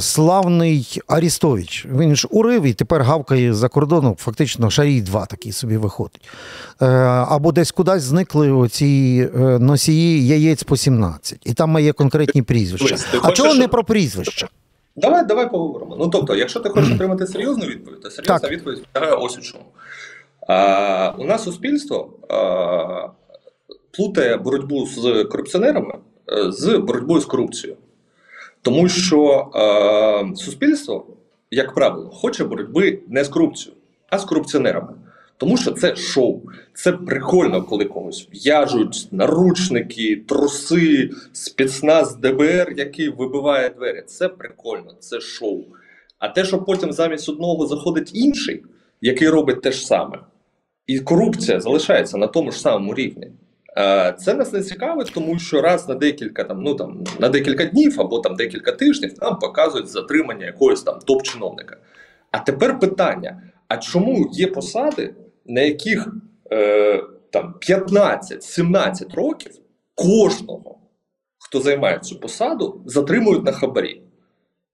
славний 0.00 1.00
Арістович. 1.06 1.86
Він 1.98 2.16
ж 2.16 2.28
урив 2.30 2.62
і 2.62 2.72
тепер 2.72 3.02
гавкає 3.02 3.54
за 3.54 3.68
кордоном. 3.68 4.16
Фактично, 4.18 4.70
шарій 4.70 5.00
2 5.00 5.26
такий 5.26 5.52
собі 5.52 5.76
виходить. 5.76 6.28
Або 7.28 7.52
десь 7.52 7.70
кудись 7.70 8.02
зникли 8.02 8.52
оці 8.52 9.28
носії 9.60 10.26
яєць 10.26 10.62
по 10.62 10.76
17. 10.76 11.38
І 11.44 11.52
там 11.52 11.78
є 11.78 11.92
конкретні 11.92 12.42
прізвища. 12.42 12.81
Дивись, 12.86 13.04
ти 13.04 13.16
А 13.16 13.20
хочеш, 13.20 13.38
чого 13.38 13.54
не 13.54 13.68
про 13.68 13.84
прізвища? 13.84 14.48
Давай, 14.96 15.26
давай 15.26 15.50
поговоримо. 15.50 15.96
Ну 15.98 16.08
тобто, 16.08 16.34
якщо 16.36 16.60
ти 16.60 16.68
хочеш 16.68 16.92
отримати 16.94 17.26
серйозну 17.26 17.64
відповідь, 17.66 18.00
то 18.00 18.10
серйозна 18.10 18.38
Так. 18.38 18.50
відповідь 18.50 18.86
полягає 18.92 19.16
ось 19.16 19.38
у 19.38 19.40
чому. 19.40 19.64
А, 20.48 21.12
у 21.18 21.24
нас 21.24 21.44
суспільство 21.44 22.10
а, 22.28 23.08
плутає 23.90 24.36
боротьбу 24.36 24.86
з 24.86 25.24
корупціонерами 25.24 25.94
е, 26.32 26.52
з 26.52 26.78
боротьбою 26.78 27.20
з 27.20 27.24
корупцією. 27.24 27.78
Тому 28.62 28.88
що 28.88 29.50
е, 29.54 30.36
суспільство 30.36 31.06
як 31.52 31.74
правило, 31.74 32.10
хоче 32.10 32.44
боротьби 32.44 32.98
не 33.08 33.24
з 33.24 33.28
корупцією, 33.28 33.80
а 34.10 34.18
з 34.18 34.24
корупціонерами. 34.24 34.92
Тому 35.42 35.56
що 35.56 35.70
це 35.70 35.96
шоу. 35.96 36.40
Це 36.74 36.92
прикольно, 36.92 37.62
коли 37.62 37.84
когось 37.84 38.28
в'яжуть 38.32 39.08
наручники, 39.10 40.22
труси, 40.28 41.10
спецназ 41.32 42.16
ДБР, 42.16 42.74
який 42.76 43.08
вибиває 43.08 43.68
двері. 43.68 44.02
Це 44.06 44.28
прикольно, 44.28 44.94
це 45.00 45.20
шоу. 45.20 45.64
А 46.18 46.28
те, 46.28 46.44
що 46.44 46.58
потім 46.58 46.92
замість 46.92 47.28
одного 47.28 47.66
заходить 47.66 48.10
інший, 48.14 48.62
який 49.00 49.28
робить 49.28 49.62
те 49.62 49.72
ж 49.72 49.86
саме, 49.86 50.18
і 50.86 51.00
корупція 51.00 51.60
залишається 51.60 52.18
на 52.18 52.26
тому 52.26 52.52
ж 52.52 52.60
самому 52.60 52.94
рівні. 52.94 53.26
Е, 53.78 54.14
це 54.18 54.34
нас 54.34 54.52
не 54.52 54.62
цікавить, 54.62 55.12
тому 55.14 55.38
що 55.38 55.60
раз 55.60 55.88
на 55.88 55.94
декілька 55.94 56.44
там, 56.44 56.62
ну 56.62 56.74
там 56.74 57.04
на 57.18 57.28
декілька 57.28 57.64
днів 57.64 58.00
або 58.00 58.18
там 58.18 58.36
декілька 58.36 58.72
тижнів 58.72 59.14
нам 59.22 59.38
показують 59.38 59.88
затримання 59.88 60.46
якогось 60.46 60.82
там 60.82 60.98
топ-чиновника. 61.06 61.76
А 62.30 62.38
тепер 62.38 62.78
питання: 62.78 63.42
а 63.68 63.76
чому 63.76 64.30
є 64.32 64.46
посади, 64.46 65.14
на 65.46 65.60
яких 65.60 66.08
е, 66.52 67.02
там 67.30 67.54
15-17 67.68 69.14
років 69.14 69.52
кожного, 69.94 70.78
хто 71.38 71.60
займає 71.60 71.98
цю 71.98 72.20
посаду, 72.20 72.82
затримують 72.86 73.44
на 73.44 73.52
хабарі? 73.52 74.02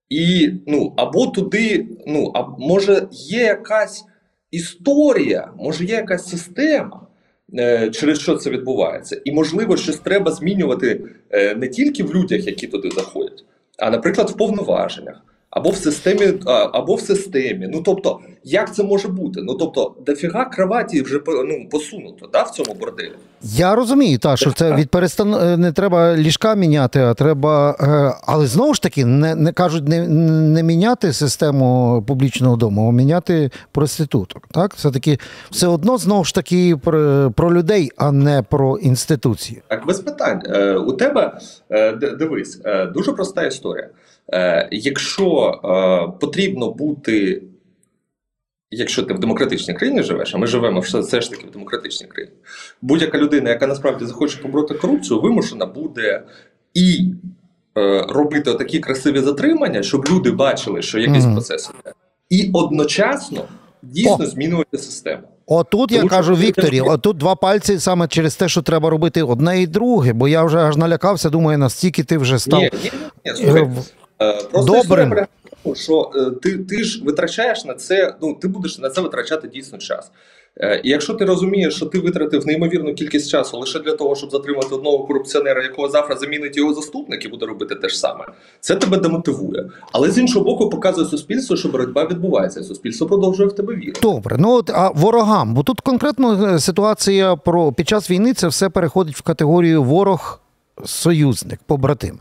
І 0.08 0.52
ну 0.66 0.94
або 0.96 1.26
туди, 1.26 1.86
ну 2.06 2.32
а 2.34 2.42
може 2.42 3.08
є 3.12 3.42
якась 3.42 4.04
історія, 4.50 5.52
може 5.56 5.84
є 5.84 5.94
якась 5.94 6.28
система. 6.28 7.08
Е, 7.54 7.90
через 7.90 8.20
що 8.20 8.36
це 8.36 8.50
відбувається, 8.50 9.20
і 9.24 9.32
можливо, 9.32 9.76
щось 9.76 9.96
треба 9.96 10.32
змінювати 10.32 11.04
е, 11.30 11.54
не 11.54 11.68
тільки 11.68 12.02
в 12.02 12.14
людях, 12.14 12.46
які 12.46 12.66
туди 12.66 12.90
заходять, 12.90 13.44
а 13.78 13.90
наприклад, 13.90 14.30
в 14.30 14.36
повноваженнях. 14.36 15.22
Або 15.50 15.70
в 15.70 15.76
системі, 15.76 16.32
або 16.46 16.94
в 16.94 17.00
системі. 17.00 17.68
Ну 17.72 17.82
тобто, 17.84 18.20
як 18.44 18.74
це 18.74 18.82
може 18.82 19.08
бути? 19.08 19.40
Ну 19.42 19.54
тобто, 19.54 19.94
дофіга 20.06 20.44
кроваті 20.44 21.02
вже 21.02 21.20
ну, 21.26 21.68
посунуто 21.70 22.26
да, 22.26 22.42
в 22.42 22.50
цьому 22.50 22.74
борделі. 22.74 23.14
Я 23.42 23.74
розумію, 23.74 24.18
та 24.18 24.36
що 24.36 24.52
це 24.52 24.74
від 24.74 24.90
перестан... 24.90 25.34
Е, 25.34 25.56
не 25.56 25.72
треба 25.72 26.16
ліжка 26.16 26.54
міняти, 26.54 27.00
а 27.00 27.14
треба. 27.14 27.76
Е, 27.80 28.20
але 28.26 28.46
знову 28.46 28.74
ж 28.74 28.82
таки, 28.82 29.04
не 29.04 29.34
не 29.34 29.52
кажуть 29.52 29.88
не 29.88 30.08
не 30.08 30.62
міняти 30.62 31.12
систему 31.12 32.04
публічного 32.06 32.56
дому, 32.56 32.88
а 32.88 32.92
міняти 32.92 33.50
проституток. 33.72 34.48
Так, 34.50 34.74
все 34.74 34.90
таки 34.90 35.18
все 35.50 35.66
одно 35.66 35.98
знову 35.98 36.24
ж 36.24 36.34
таки 36.34 36.76
про, 36.76 37.30
про 37.36 37.54
людей, 37.54 37.90
а 37.96 38.12
не 38.12 38.42
про 38.42 38.78
інституції. 38.78 39.62
Так, 39.68 39.86
без 39.86 40.00
питань 40.00 40.42
е, 40.46 40.74
у 40.74 40.92
тебе 40.92 41.38
дивись, 42.18 42.60
дуже 42.94 43.12
проста 43.12 43.42
історія. 43.46 43.88
Якщо 44.70 45.52
потрібно 46.20 46.70
бути, 46.70 47.42
якщо 48.70 49.02
ти 49.02 49.14
в 49.14 49.18
демократичній 49.18 49.74
країні 49.74 50.02
живеш, 50.02 50.34
а 50.34 50.38
ми 50.38 50.46
живемо 50.46 50.80
все, 50.80 51.00
все 51.00 51.20
ж 51.20 51.30
таки 51.30 51.46
в 51.46 51.50
демократичній 51.50 52.06
країні, 52.06 52.34
будь-яка 52.82 53.18
людина, 53.18 53.50
яка 53.50 53.66
насправді 53.66 54.04
захоче 54.04 54.38
побороти 54.38 54.74
корупцію, 54.74 55.20
вимушена 55.20 55.66
буде 55.66 56.22
і 56.74 57.12
е, 57.78 58.06
робити 58.08 58.54
такі 58.54 58.80
красиві 58.80 59.20
затримання, 59.20 59.82
щоб 59.82 60.08
люди 60.10 60.30
бачили, 60.30 60.82
що 60.82 60.98
якийсь 60.98 61.24
mm-hmm. 61.24 61.32
процес 61.32 61.70
іде, 61.80 61.94
і 62.30 62.50
одночасно 62.52 63.44
дійсно 63.82 64.18
О. 64.20 64.26
змінювати 64.26 64.78
систему. 64.78 65.22
Отут 65.46 65.88
Тому, 65.90 66.02
я 66.02 66.08
кажу 66.08 66.34
Вікторі, 66.34 66.80
отут 66.80 67.16
два 67.16 67.34
пальці 67.34 67.78
саме 67.78 68.08
через 68.08 68.36
те, 68.36 68.48
що 68.48 68.62
треба 68.62 68.90
робити 68.90 69.22
одне 69.22 69.62
і 69.62 69.66
друге, 69.66 70.12
бо 70.12 70.28
я 70.28 70.44
вже 70.44 70.58
аж 70.58 70.76
налякався, 70.76 71.30
думаю, 71.30 71.58
настільки 71.58 72.04
ти 72.04 72.18
вже 72.18 72.38
став. 72.38 72.60
Ні, 72.60 72.70
ні, 72.84 72.90
ні, 73.24 73.32
слухай, 73.36 73.68
Е, 74.22 74.38
просто 75.68 75.84
що 75.84 76.10
е, 76.14 76.30
ти 76.30 76.58
ти 76.58 76.84
ж 76.84 77.04
витрачаєш 77.04 77.64
на 77.64 77.74
це, 77.74 78.14
ну 78.22 78.34
ти 78.34 78.48
будеш 78.48 78.78
на 78.78 78.90
це 78.90 79.00
витрачати 79.00 79.48
дійсно 79.48 79.78
час. 79.78 80.10
Е, 80.60 80.80
і 80.84 80.90
якщо 80.90 81.14
ти 81.14 81.24
розумієш, 81.24 81.76
що 81.76 81.86
ти 81.86 81.98
витратив 81.98 82.46
неймовірну 82.46 82.94
кількість 82.94 83.30
часу 83.30 83.58
лише 83.58 83.78
для 83.78 83.92
того, 83.92 84.16
щоб 84.16 84.30
затримати 84.30 84.74
одного 84.74 85.06
корупціонера, 85.06 85.62
якого 85.62 85.88
завтра 85.88 86.16
замінить 86.16 86.56
його 86.56 86.74
заступник 86.74 87.24
і 87.24 87.28
буде 87.28 87.46
робити 87.46 87.74
те 87.74 87.88
ж 87.88 87.98
саме, 87.98 88.24
це 88.60 88.76
тебе 88.76 88.96
демотивує. 88.98 89.70
Але 89.92 90.10
з 90.10 90.18
іншого 90.18 90.44
боку, 90.44 90.70
показує 90.70 91.06
суспільство, 91.06 91.56
що 91.56 91.68
боротьба 91.68 92.06
відбувається. 92.06 92.62
Суспільство 92.62 93.06
продовжує 93.06 93.48
в 93.48 93.52
тебе 93.52 93.74
вірити. 93.74 94.00
Добре, 94.02 94.36
ну 94.38 94.52
от 94.52 94.70
а 94.70 94.90
ворогам, 94.90 95.54
бо 95.54 95.62
тут 95.62 95.80
конкретно 95.80 96.58
ситуація 96.58 97.36
про 97.36 97.72
під 97.72 97.88
час 97.88 98.10
війни 98.10 98.34
це 98.34 98.48
все 98.48 98.68
переходить 98.68 99.16
в 99.16 99.22
категорію 99.22 99.82
ворог 99.82 100.40
союзник, 100.84 101.60
побратим. 101.66 102.18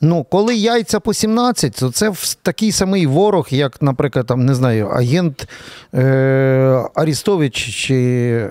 Ну, 0.00 0.24
коли 0.24 0.56
яйця 0.56 1.00
по 1.00 1.14
17, 1.14 1.76
то 1.76 1.90
це 1.90 2.12
такий 2.42 2.72
самий 2.72 3.06
ворог, 3.06 3.48
як, 3.50 3.82
наприклад, 3.82 4.26
там, 4.26 4.46
не 4.46 4.54
знаю, 4.54 4.86
агент 4.86 5.48
е, 5.94 6.84
Арістович 6.94 7.54
чи 7.54 8.48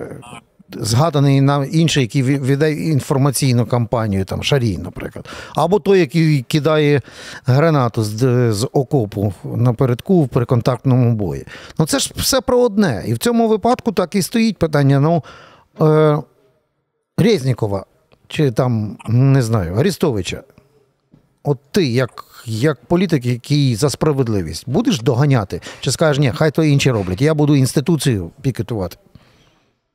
згаданий 0.72 1.40
нам 1.40 1.68
інший, 1.72 2.02
який 2.02 2.22
веде 2.22 2.72
інформаційну 2.72 3.66
кампанію, 3.66 4.24
там 4.24 4.42
Шарій, 4.42 4.78
наприклад. 4.78 5.28
Або 5.54 5.78
той, 5.78 6.00
який 6.00 6.42
кидає 6.42 7.00
гранату 7.46 8.02
з, 8.02 8.52
з 8.52 8.68
окопу 8.72 9.34
напередку 9.44 10.26
при 10.26 10.44
контактному 10.44 11.14
бої. 11.14 11.46
Ну, 11.78 11.86
це 11.86 11.98
ж 11.98 12.12
все 12.16 12.40
про 12.40 12.60
одне. 12.60 13.04
І 13.06 13.14
в 13.14 13.18
цьому 13.18 13.48
випадку 13.48 13.92
так 13.92 14.14
і 14.14 14.22
стоїть 14.22 14.58
питання. 14.58 15.00
ну, 15.00 15.24
е, 15.80 16.18
Резнікова 17.18 17.84
чи 18.30 18.50
там, 18.50 18.98
не 19.08 19.42
знаю, 19.42 19.74
Арістовича, 19.74 20.42
от 21.44 21.58
ти, 21.70 21.86
як 21.86 22.24
як 22.46 22.84
політик, 22.86 23.26
який 23.26 23.74
за 23.74 23.90
справедливість, 23.90 24.68
будеш 24.68 25.00
доганяти? 25.00 25.60
Чи 25.80 25.90
скажеш, 25.90 26.18
ні, 26.18 26.32
хай 26.34 26.50
то 26.50 26.64
інші 26.64 26.90
роблять, 26.90 27.22
я 27.22 27.34
буду 27.34 27.56
інституцію 27.56 28.30
пікетувати? 28.42 28.96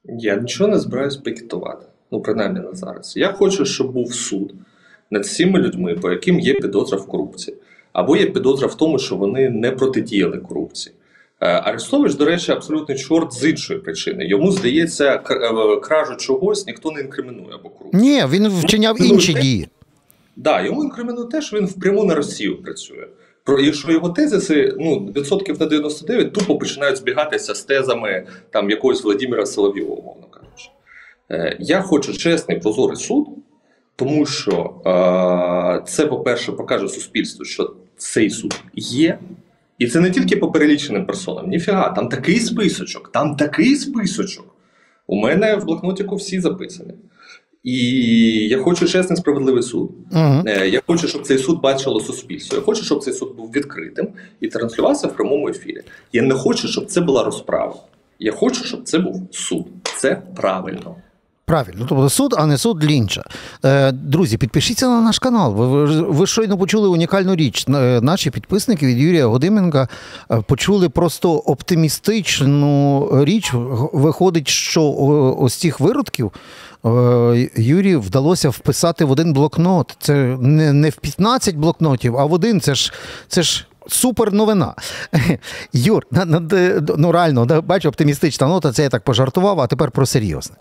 Я 0.05 0.35
нічого 0.35 0.69
не 0.69 0.79
збираюсь 0.79 1.15
пікетувати. 1.15 1.85
Ну, 2.11 2.21
принаймні 2.21 2.59
на 2.59 2.73
зараз. 2.73 3.17
Я 3.17 3.31
хочу, 3.31 3.65
щоб 3.65 3.91
був 3.91 4.13
суд 4.13 4.53
над 5.11 5.23
всіма 5.23 5.59
людьми, 5.59 5.95
по 5.95 6.11
яким 6.11 6.39
є 6.39 6.53
підозра 6.53 6.97
в 6.97 7.07
корупції, 7.07 7.57
або 7.93 8.17
є 8.17 8.25
підозра 8.25 8.67
в 8.67 8.75
тому, 8.75 8.99
що 8.99 9.15
вони 9.15 9.49
не 9.49 9.71
протидіяли 9.71 10.37
корупції. 10.37 10.95
Е, 11.45 11.61
Арестович, 11.63 12.13
до 12.13 12.25
речі, 12.25 12.51
абсолютний 12.51 12.97
чорт 12.97 13.33
з 13.33 13.49
іншої 13.49 13.79
причини. 13.79 14.25
Йому 14.27 14.51
здається, 14.51 15.21
е, 15.29 15.79
кражу 15.79 16.15
чогось 16.15 16.67
ніхто 16.67 16.91
не 16.91 17.01
інкримінує 17.01 17.53
або 17.53 17.69
корупцію. 17.69 18.03
Ні, 18.03 18.25
він 18.29 18.47
вчиняв 18.49 18.95
ну, 18.99 19.05
інші 19.05 19.33
дії. 19.33 19.61
Так, 19.61 19.69
да, 20.35 20.61
йому 20.61 20.83
інкримінує 20.83 21.27
те, 21.27 21.41
що 21.41 21.57
він 21.57 21.65
впряму 21.65 22.03
на 22.03 22.15
Росію 22.15 22.61
працює. 22.61 23.07
Про 23.43 23.59
і 23.59 23.73
що 23.73 23.91
його 23.91 24.09
тезиси 24.09 24.75
ну 24.79 25.11
відсотків 25.15 25.59
на 25.59 25.65
99 25.65 26.33
тупо 26.33 26.57
починають 26.57 26.97
збігатися 26.97 27.55
з 27.55 27.63
тезами 27.63 28.27
там 28.51 28.69
якогось 28.69 29.03
Владимира 29.03 29.45
Соловйова, 29.45 29.95
умовно 29.95 30.27
кажучи. 30.31 30.69
Е, 31.31 31.57
Я 31.59 31.81
хочу 31.81 32.17
чесний 32.17 32.59
прозорий 32.59 32.97
суд, 32.97 33.27
тому 33.95 34.25
що 34.25 34.81
е, 34.85 35.83
це, 35.87 36.05
по-перше, 36.05 36.51
покаже 36.51 36.87
суспільству, 36.87 37.45
що 37.45 37.73
цей 37.97 38.29
суд 38.29 38.55
є. 38.75 39.19
І 39.79 39.87
це 39.87 39.99
не 39.99 40.11
тільки 40.11 40.35
по 40.35 40.51
переліченим 40.51 41.05
персонам. 41.05 41.49
Ніфіга, 41.49 41.89
там 41.89 42.09
такий 42.09 42.39
списочок, 42.39 43.11
там 43.11 43.35
такий 43.35 43.75
списочок. 43.75 44.45
У 45.07 45.15
мене 45.15 45.55
в 45.55 45.65
блокнотіку 45.65 46.15
всі 46.15 46.39
записані. 46.39 46.93
І 47.63 47.77
я 48.47 48.57
хочу 48.57 48.87
чесний 48.87 49.17
справедливий 49.17 49.63
суд. 49.63 49.91
Uh-huh. 50.11 50.65
Я 50.65 50.81
хочу, 50.87 51.07
щоб 51.07 51.21
цей 51.21 51.37
суд 51.37 51.61
бачило 51.61 51.99
суспільство. 51.99 52.57
Я 52.57 52.63
хочу, 52.63 52.83
щоб 52.83 53.03
цей 53.03 53.13
суд 53.13 53.35
був 53.37 53.51
відкритим 53.51 54.07
і 54.39 54.47
транслювався 54.47 55.07
в 55.07 55.15
прямому 55.15 55.49
ефірі. 55.49 55.81
Я 56.13 56.21
не 56.21 56.33
хочу, 56.33 56.67
щоб 56.67 56.85
це 56.85 57.01
була 57.01 57.23
розправа. 57.23 57.75
Я 58.19 58.31
хочу, 58.31 58.63
щоб 58.63 58.83
це 58.83 58.99
був 58.99 59.27
суд. 59.31 59.65
Це 59.97 60.21
правильно. 60.35 60.95
Правильно, 61.45 61.85
тобто 61.89 62.09
суд, 62.09 62.35
а 62.37 62.45
не 62.45 62.57
суд 62.57 62.83
лінча. 62.83 63.23
Е, 63.65 63.91
друзі, 63.91 64.37
підпишіться 64.37 64.87
на 64.87 65.01
наш 65.01 65.19
канал. 65.19 65.53
Ви, 65.53 65.85
ви 66.01 66.27
щойно 66.27 66.57
почули 66.57 66.87
унікальну 66.87 67.35
річ. 67.35 67.65
Е, 67.67 68.01
наші 68.01 68.31
підписники 68.31 68.87
від 68.87 68.97
Юрія 68.97 69.27
Годименка 69.27 69.87
е, 70.31 70.41
почули 70.41 70.89
просто 70.89 71.31
оптимістичну 71.31 73.09
річ. 73.25 73.51
Виходить, 73.93 74.47
що 74.47 74.83
ось 75.39 75.55
цих 75.55 75.79
виродків 75.79 76.31
Юрію 77.55 78.01
вдалося 78.01 78.49
вписати 78.49 79.05
в 79.05 79.11
один 79.11 79.33
блокнот. 79.33 79.97
Це 79.99 80.13
не 80.39 80.73
не 80.73 80.89
в 80.89 80.95
15 80.95 81.55
блокнотів, 81.55 82.17
а 82.17 82.25
в 82.25 82.33
один. 82.33 82.61
Це 82.61 82.75
ж 82.75 82.93
це 83.27 83.43
ж. 83.43 83.65
Супер 83.87 84.33
новина. 84.33 84.73
Юр, 85.73 86.03
ну 86.97 87.11
реально, 87.11 87.45
бачу, 87.45 87.89
оптимістична 87.89 88.47
нота, 88.47 88.71
це 88.71 88.83
я 88.83 88.89
так 88.89 89.03
пожартував, 89.03 89.59
а 89.59 89.67
тепер 89.67 89.91
про 89.91 90.05
серйозне. 90.05 90.55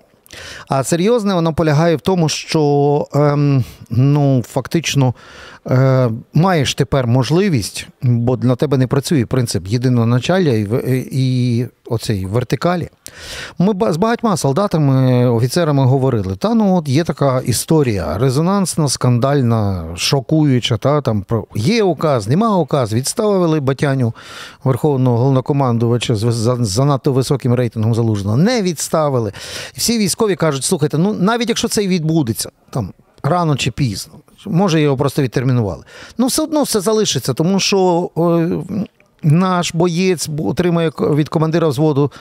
А 0.68 0.84
серйозне 0.84 1.34
воно 1.34 1.54
полягає 1.54 1.96
в 1.96 2.00
тому, 2.00 2.28
що 2.28 3.06
ем, 3.14 3.64
ну, 3.90 4.42
фактично 4.48 5.14
е, 5.66 6.10
маєш 6.34 6.74
тепер 6.74 7.06
можливість, 7.06 7.88
бо 8.02 8.36
для 8.36 8.56
тебе 8.56 8.78
не 8.78 8.86
працює 8.86 9.26
принцип 9.26 9.66
єдиного 9.66 10.06
началля 10.06 10.50
і 10.50 10.66
і 11.12 11.66
оцей 11.86 12.26
вертикалі. 12.26 12.88
Ми 13.58 13.92
з 13.92 13.96
багатьма 13.96 14.36
солдатами, 14.36 15.26
офіцерами 15.30 15.84
говорили: 15.84 16.36
та 16.36 16.54
ну 16.54 16.76
от 16.76 16.88
є 16.88 17.04
така 17.04 17.40
історія 17.40 18.18
резонансна, 18.18 18.88
скандальна, 18.88 19.84
шокуюча. 19.96 20.76
Та 20.76 21.00
там 21.00 21.22
про 21.22 21.46
є 21.54 21.82
указ, 21.82 22.28
нема 22.28 22.56
указ. 22.56 22.92
Відставили 22.92 23.60
батяню 23.60 24.14
верховного 24.64 25.16
головнокомандувача 25.16 26.14
з 26.14 26.56
занадто 26.60 27.12
високим 27.12 27.54
рейтингом 27.54 27.94
залужного. 27.94 28.36
Не 28.36 28.62
відставили. 28.62 29.32
Всі 29.76 29.98
військові 29.98 30.36
кажуть: 30.36 30.64
слухайте, 30.64 30.98
ну 30.98 31.14
навіть 31.14 31.48
якщо 31.48 31.68
це 31.68 31.84
і 31.84 31.88
відбудеться 31.88 32.50
там 32.70 32.92
рано 33.24 33.56
чи 33.56 33.70
пізно. 33.70 34.14
Може, 34.46 34.80
його 34.80 34.96
просто 34.96 35.22
відтермінували. 35.22 35.84
Ну, 36.18 36.26
все 36.26 36.42
одно 36.42 36.62
все 36.62 36.80
залишиться, 36.80 37.34
тому 37.34 37.60
що 37.60 38.10
о, 38.14 38.42
наш 39.22 39.74
боєць 39.74 40.28
отримає 40.38 40.92
від 40.98 41.28
командира 41.28 41.68
взводу 41.68 42.12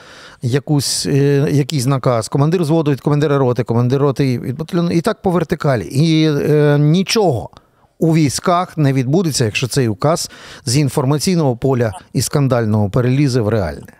якусь, 0.42 1.06
е, 1.06 1.48
якийсь 1.50 1.86
наказ, 1.86 2.28
командир 2.28 2.62
взводу 2.62 2.90
від 2.90 3.00
командира 3.00 3.38
роти, 3.38 3.64
командир 3.64 4.00
роти 4.00 4.38
від 4.38 4.56
батальйону, 4.56 4.90
і 4.90 5.00
так 5.00 5.22
по 5.22 5.30
вертикалі. 5.30 5.84
І 5.84 6.28
е, 6.28 6.78
нічого. 6.78 7.50
У 7.98 8.14
військах 8.14 8.78
не 8.78 8.92
відбудеться, 8.92 9.44
якщо 9.44 9.68
цей 9.68 9.88
указ 9.88 10.30
з 10.64 10.76
інформаційного 10.76 11.56
поля 11.56 11.92
і 12.12 12.22
скандального 12.22 12.90
перелізе 12.90 13.40
в 13.40 13.48
реальне. 13.48 13.92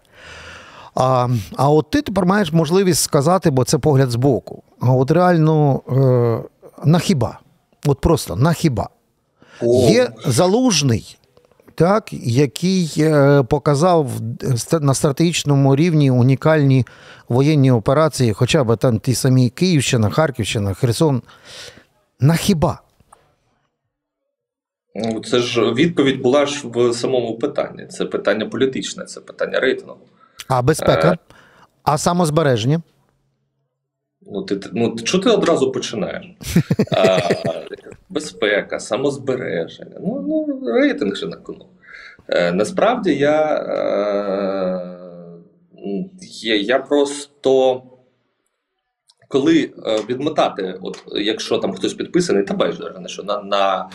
А 0.95 1.29
а 1.57 1.71
от 1.71 1.91
ти 1.91 2.03
тепер 2.03 2.27
маєш 2.27 2.53
можливість 2.53 3.03
сказати, 3.03 3.51
бо 3.51 3.65
це 3.65 3.79
погляд 3.79 4.11
збоку. 4.11 4.63
А 4.81 4.93
от 4.93 5.11
реально 5.11 5.81
е, 5.89 6.49
на 6.85 6.99
хіба? 6.99 7.39
От 7.87 8.01
просто 8.01 8.37
на 8.37 8.53
хіба. 8.53 8.89
О. 9.61 9.89
Є 9.91 10.09
залужний, 10.27 11.19
так, 11.75 12.13
який 12.13 12.93
е, 12.99 13.43
показав 13.43 14.11
на 14.81 14.95
стратегічному 14.95 15.77
рівні 15.77 16.11
унікальні 16.11 16.87
воєнні 17.29 17.71
операції, 17.71 18.33
хоча 18.33 18.65
б 18.65 18.77
там 18.77 18.99
ті 18.99 19.15
самі 19.15 19.51
Київщина, 19.51 20.11
Харківщина, 20.11 20.75
Херсон. 20.75 21.23
На 22.21 22.35
хіба? 22.35 22.81
Ну, 24.95 25.21
це 25.21 25.39
ж 25.39 25.73
відповідь 25.73 26.23
була 26.23 26.47
ж 26.47 26.69
в 26.69 26.95
самому 26.95 27.39
питанні. 27.39 27.87
Це 27.87 28.05
питання 28.05 28.47
політичне, 28.47 29.05
це 29.05 29.21
питання 29.21 29.61
рейтингу. 29.61 29.97
А 30.49 30.63
безпека? 30.63 31.13
Е... 31.13 31.19
А 31.83 31.99
самозбереження? 31.99 32.83
Ну, 34.27 34.43
ти 34.43 34.61
ну, 34.73 34.97
що 35.05 35.19
ти 35.19 35.31
одразу 35.31 35.73
починаєш? 35.73 36.27
А, 36.93 37.19
Безпека, 38.09 38.81
самозбереження. 38.81 39.97
Ну, 40.01 40.25
ну 40.29 40.61
рейтинг 40.73 41.17
же 41.17 41.27
на 41.27 41.37
кону. 41.37 41.67
Е, 42.29 42.53
Насправді 42.53 43.15
я, 43.15 43.55
е, 43.55 44.95
я, 46.43 46.57
я 46.57 46.79
просто 46.79 47.83
коли 49.35 49.71
е, 49.87 49.99
відмотати, 50.09 50.79
от 50.83 51.05
якщо 51.13 51.59
там 51.59 51.73
хтось 51.73 51.95
підписаний, 51.95 52.43
та 52.43 52.55
байдуже, 52.55 53.03
що 53.07 53.23
на 53.23 53.43
на 53.43 53.89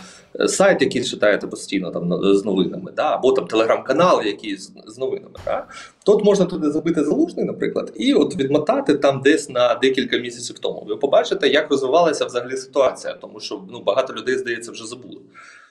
сайт, 0.48 0.82
який 0.82 1.04
читаєте 1.04 1.48
постійно 1.48 1.92
там 1.92 2.36
з 2.36 2.46
новинами, 2.46 2.92
да, 2.96 3.14
або 3.14 3.32
там 3.32 3.48
телеграм-канал, 3.48 4.22
який 4.26 4.58
з, 4.58 4.72
з 4.88 4.98
новинами, 4.98 5.36
да, 5.46 5.68
то 6.06 6.20
можна 6.20 6.46
туди 6.46 6.72
забити 6.72 7.04
залужний, 7.04 7.46
наприклад, 7.46 7.92
і 7.96 8.14
от 8.14 8.36
відмотати 8.36 8.94
там 8.94 9.22
десь 9.22 9.50
на 9.50 9.76
декілька 9.76 10.18
місяців 10.18 10.60
тому. 10.60 10.86
Ви 10.90 10.98
побачите, 10.98 11.48
як 11.48 11.72
розвивалася 11.72 12.26
взагалі 12.26 12.58
ситуація, 12.58 13.14
тому 13.14 13.40
що 13.40 13.62
ну 13.72 13.82
багато 13.86 14.14
людей 14.14 14.38
здається 14.38 14.72
вже 14.72 14.88
забули. 14.88 15.22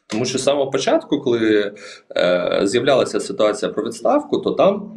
Тому 0.07 0.25
що 0.25 0.39
з 0.39 0.43
самого 0.45 0.71
початку, 0.71 1.21
коли 1.21 1.73
е, 2.17 2.61
з'являлася 2.65 3.21
ситуація 3.21 3.73
про 3.73 3.85
відставку, 3.85 4.39
то 4.39 4.51
там 4.51 4.93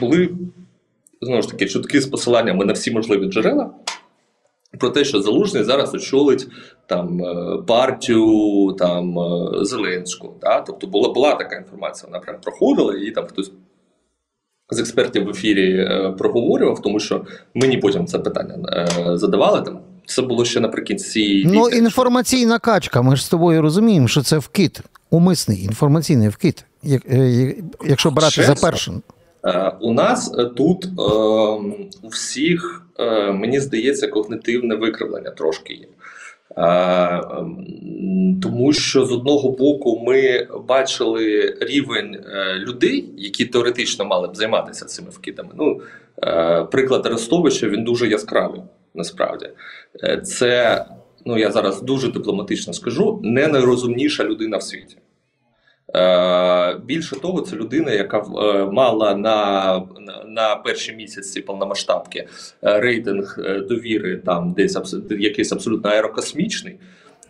були 0.00 0.28
знову 1.20 1.42
ж 1.42 1.48
таки 1.48 1.66
чутки 1.66 2.00
з 2.00 2.06
посиланнями 2.06 2.64
на 2.64 2.72
всі 2.72 2.90
можливі 2.90 3.26
джерела. 3.26 3.70
Про 4.78 4.90
те, 4.90 5.04
що 5.04 5.22
Залужний 5.22 5.64
зараз 5.64 5.94
очолить 5.94 6.48
там 6.86 7.24
е, 7.24 7.58
партію 7.66 8.76
там 8.78 9.18
е, 9.18 9.64
Зеленську. 9.64 10.34
Да? 10.40 10.60
Тобто 10.60 10.86
була 10.86 11.12
була 11.12 11.34
така 11.34 11.56
інформація, 11.56 12.08
вона 12.12 12.20
прям 12.20 12.36
проходила, 12.42 12.96
і 12.96 13.10
там 13.10 13.26
хтось 13.26 13.52
з 14.70 14.78
експертів 14.78 15.24
в 15.24 15.30
ефірі 15.30 15.76
е, 15.76 16.14
проговорював, 16.18 16.82
тому 16.82 17.00
що 17.00 17.24
мені 17.54 17.76
потім 17.76 18.06
це 18.06 18.18
питання 18.18 18.86
задавали 19.16 19.62
там. 19.62 19.78
Це 20.06 20.22
було 20.22 20.44
ще 20.44 20.60
наприкінці. 20.60 21.44
Ну, 21.46 21.68
інформаційна 21.68 22.58
качка. 22.58 23.02
Ми 23.02 23.16
ж 23.16 23.24
з 23.24 23.28
тобою 23.28 23.62
розуміємо, 23.62 24.08
що 24.08 24.22
це 24.22 24.38
вкид, 24.38 24.80
умисний 25.10 25.64
інформаційний 25.64 26.28
вкид, 26.28 26.64
якщо 27.86 28.10
брати 28.10 28.34
Чесно? 28.34 28.54
за 28.54 28.60
першим. 28.60 29.02
Е, 29.44 29.72
у 29.80 29.92
нас 29.92 30.34
е, 30.38 30.44
тут 30.44 30.84
е, 30.84 30.90
у 32.02 32.08
всіх, 32.08 32.86
мені 33.32 33.60
здається, 33.60 34.08
когнитивне 34.08 34.74
викривлення 34.74 35.30
трошки 35.30 35.74
є. 35.74 35.86
Тому 38.42 38.72
що 38.72 39.04
з 39.04 39.12
одного 39.12 39.50
боку 39.50 40.02
ми 40.06 40.48
бачили 40.68 41.54
рівень 41.60 42.24
людей, 42.56 43.08
які 43.16 43.44
теоретично 43.44 44.04
мали 44.04 44.28
б 44.28 44.36
займатися 44.36 44.84
цими 44.84 45.10
вкидами. 45.10 45.50
Ну, 45.58 45.80
Приклад 46.72 47.06
Арестовича 47.06 47.68
він 47.68 47.84
дуже 47.84 48.08
яскравий 48.08 48.60
насправді. 48.94 49.50
Це, 50.24 50.84
ну 51.26 51.38
я 51.38 51.50
зараз 51.50 51.82
дуже 51.82 52.12
дипломатично 52.12 52.72
скажу, 52.72 53.20
не 53.22 53.48
найрозумніша 53.48 54.24
людина 54.24 54.56
в 54.56 54.62
світі. 54.62 54.96
Е, 55.94 56.76
більше 56.84 57.20
того, 57.20 57.40
це 57.40 57.56
людина, 57.56 57.92
яка 57.92 58.18
е, 58.18 58.64
мала 58.64 59.14
на 59.14 59.82
на 60.26 60.56
перші 60.56 60.92
місяці 60.92 61.40
повномасштабки 61.40 62.18
е, 62.18 62.80
рейтинг 62.80 63.38
довіри, 63.68 64.16
там 64.16 64.52
десь 64.52 64.78
якийсь 65.10 65.52
абсолютно 65.52 65.90
аерокосмічний, 65.90 66.76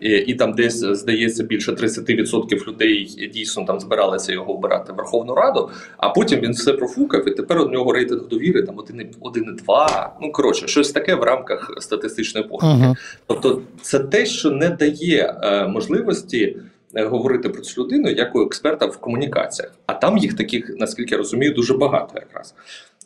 і, 0.01 0.11
і 0.11 0.35
там 0.35 0.53
десь 0.53 0.79
здається 0.79 1.42
більше 1.44 1.73
30% 1.73 2.68
людей 2.68 3.31
дійсно 3.35 3.64
там 3.64 3.81
збиралися 3.81 4.33
його 4.33 4.55
обирати 4.55 4.92
в 4.92 4.96
Верховну 4.96 5.35
Раду. 5.35 5.70
А 5.96 6.09
потім 6.09 6.40
він 6.40 6.53
все 6.53 6.73
профукав, 6.73 7.29
і 7.29 7.31
тепер 7.31 7.59
у 7.61 7.68
нього 7.68 7.92
рейтинг 7.92 8.29
довіри 8.29 8.62
там 8.62 8.77
1,2. 8.77 10.09
Ну 10.23 10.33
коротше, 10.33 10.68
щось 10.68 10.92
таке 10.92 11.14
в 11.14 11.23
рамках 11.23 11.73
статистичної 11.79 12.49
похибки. 12.49 12.85
Uh-huh. 12.85 12.96
Тобто, 13.27 13.62
це 13.83 13.99
те, 13.99 14.27
що 14.27 14.51
не 14.51 14.68
дає 14.68 15.35
е, 15.42 15.66
можливості. 15.66 16.57
Е, 16.94 17.05
говорити 17.05 17.48
про 17.48 17.62
цю 17.62 17.83
людину 17.83 18.11
як 18.11 18.37
у 18.37 18.42
експерта 18.42 18.87
в 18.87 18.96
комунікаціях. 18.96 19.72
А 19.87 19.94
там 19.94 20.18
їх 20.18 20.37
таких, 20.37 20.74
наскільки 20.79 21.14
я 21.14 21.18
розумію, 21.18 21.55
дуже 21.55 21.74
багато 21.74 22.12
якраз. 22.14 22.55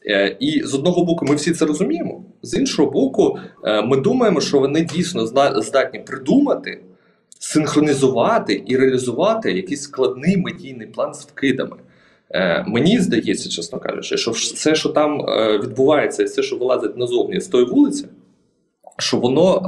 Е, 0.07 0.37
і 0.41 0.63
з 0.63 0.75
одного 0.75 1.05
боку, 1.05 1.27
ми 1.27 1.35
всі 1.35 1.53
це 1.53 1.67
розуміємо, 1.67 2.25
з 2.43 2.59
іншого 2.59 2.91
боку, 2.91 3.39
е, 3.65 3.83
ми 3.83 3.97
думаємо, 3.97 4.41
що 4.41 4.59
вони 4.59 4.85
дійсно 4.85 5.27
здатні 5.63 5.99
придумати, 5.99 6.81
синхронізувати 7.39 8.63
і 8.67 8.77
реалізувати 8.77 9.53
якийсь 9.53 9.83
складний 9.83 10.37
медійний 10.37 10.87
план 10.87 11.15
з 11.15 11.25
вкидами. 11.25 11.77
Мені 12.67 13.01
здається, 13.01 13.49
чесно 13.49 13.79
кажучи, 13.79 14.17
що 14.17 14.31
все, 14.31 14.75
що 14.75 14.89
там 14.89 15.19
відбувається, 15.63 16.25
все, 16.25 16.43
що 16.43 16.57
вилазить 16.57 16.97
назовні 16.97 17.41
з 17.41 17.47
тої 17.47 17.65
вулиці, 17.65 18.07
що 18.99 19.17
воно 19.17 19.63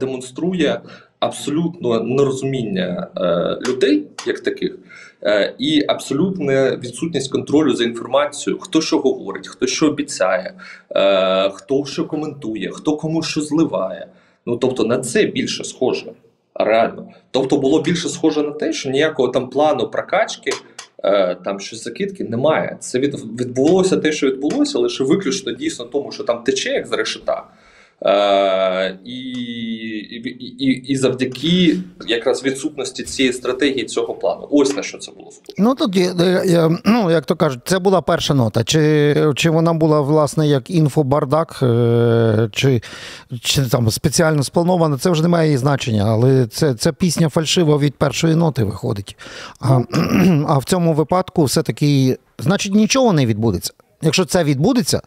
демонструє 0.00 0.80
абсолютно 1.20 2.00
нерозуміння 2.00 3.08
е, 3.16 3.58
людей, 3.70 4.06
як 4.26 4.40
таких, 4.40 4.78
е, 5.22 5.54
і 5.58 5.84
абсолютна 5.88 6.76
відсутність 6.76 7.32
контролю 7.32 7.74
за 7.74 7.84
інформацією, 7.84 8.60
хто 8.60 8.80
що 8.80 8.98
говорить, 8.98 9.48
хто 9.48 9.66
що 9.66 9.86
обіцяє, 9.86 10.54
е, 10.90 11.50
хто 11.50 11.84
що 11.84 12.04
коментує, 12.04 12.70
хто 12.70 12.96
кому 12.96 13.22
що 13.22 13.40
зливає. 13.40 14.06
Ну 14.46 14.56
тобто 14.56 14.84
на 14.84 14.98
це 14.98 15.24
більше 15.24 15.64
схоже. 15.64 16.12
Реально, 16.54 17.08
тобто 17.30 17.56
було 17.56 17.82
більше 17.82 18.08
схоже 18.08 18.42
на 18.42 18.50
те, 18.50 18.72
що 18.72 18.90
ніякого 18.90 19.28
там 19.28 19.50
плану 19.50 19.88
прокачки, 19.88 20.50
е, 21.04 21.34
там 21.34 21.60
щось 21.60 21.84
закидки 21.84 22.24
немає. 22.24 22.76
Це 22.80 22.98
від, 22.98 23.14
відбулося 23.40 23.96
те, 23.96 24.12
що 24.12 24.26
відбулося, 24.26 24.78
лише 24.78 25.04
виключно 25.04 25.52
дійсно 25.52 25.84
тому, 25.84 26.12
що 26.12 26.24
там 26.24 26.42
тече 26.42 26.70
як 26.70 26.86
з 26.86 26.92
решета. 26.92 27.44
Е, 28.02 28.98
і, 29.04 29.12
і, 30.58 30.66
і 30.66 30.96
завдяки 30.96 31.78
якраз 32.06 32.44
відсутності 32.44 33.02
цієї 33.02 33.32
стратегії 33.32 33.84
цього 33.84 34.14
плану. 34.14 34.48
Ось 34.50 34.76
на 34.76 34.82
що 34.82 34.98
це 34.98 35.12
було 35.12 35.30
схоже. 35.30 35.52
Ну 35.58 35.74
тоді, 35.74 36.10
ну 36.84 37.10
як 37.10 37.24
то 37.24 37.36
кажуть, 37.36 37.60
це 37.64 37.78
була 37.78 38.02
перша 38.02 38.34
нота. 38.34 38.64
Чи 38.64 39.32
чи 39.34 39.50
вона 39.50 39.72
була 39.72 40.00
власне 40.00 40.48
як 40.48 40.70
інфобардак, 40.70 41.60
е, 41.62 42.48
чи 42.52 42.82
чи 43.40 43.62
там 43.62 43.90
спеціально 43.90 44.42
спланована, 44.42 44.98
це 44.98 45.10
вже 45.10 45.22
не 45.22 45.28
має 45.28 45.58
значення, 45.58 46.04
але 46.06 46.46
це 46.46 46.74
це 46.74 46.92
пісня 46.92 47.28
фальшива 47.28 47.78
від 47.78 47.94
першої 47.94 48.34
ноти 48.34 48.64
виходить. 48.64 49.16
А, 49.60 49.80
а 50.48 50.58
в 50.58 50.64
цьому 50.64 50.92
випадку 50.92 51.44
все-таки, 51.44 52.18
значить, 52.38 52.74
нічого 52.74 53.12
не 53.12 53.26
відбудеться. 53.26 53.72
Якщо 54.02 54.24
це 54.24 54.44
відбудеться 54.44 55.02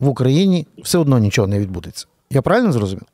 в 0.00 0.08
Україні, 0.08 0.66
все 0.78 0.98
одно 0.98 1.18
нічого 1.18 1.48
не 1.48 1.58
відбудеться. 1.58 2.06
Я 2.32 2.42
правильно 2.42 2.72
зрозумів? 2.72 3.06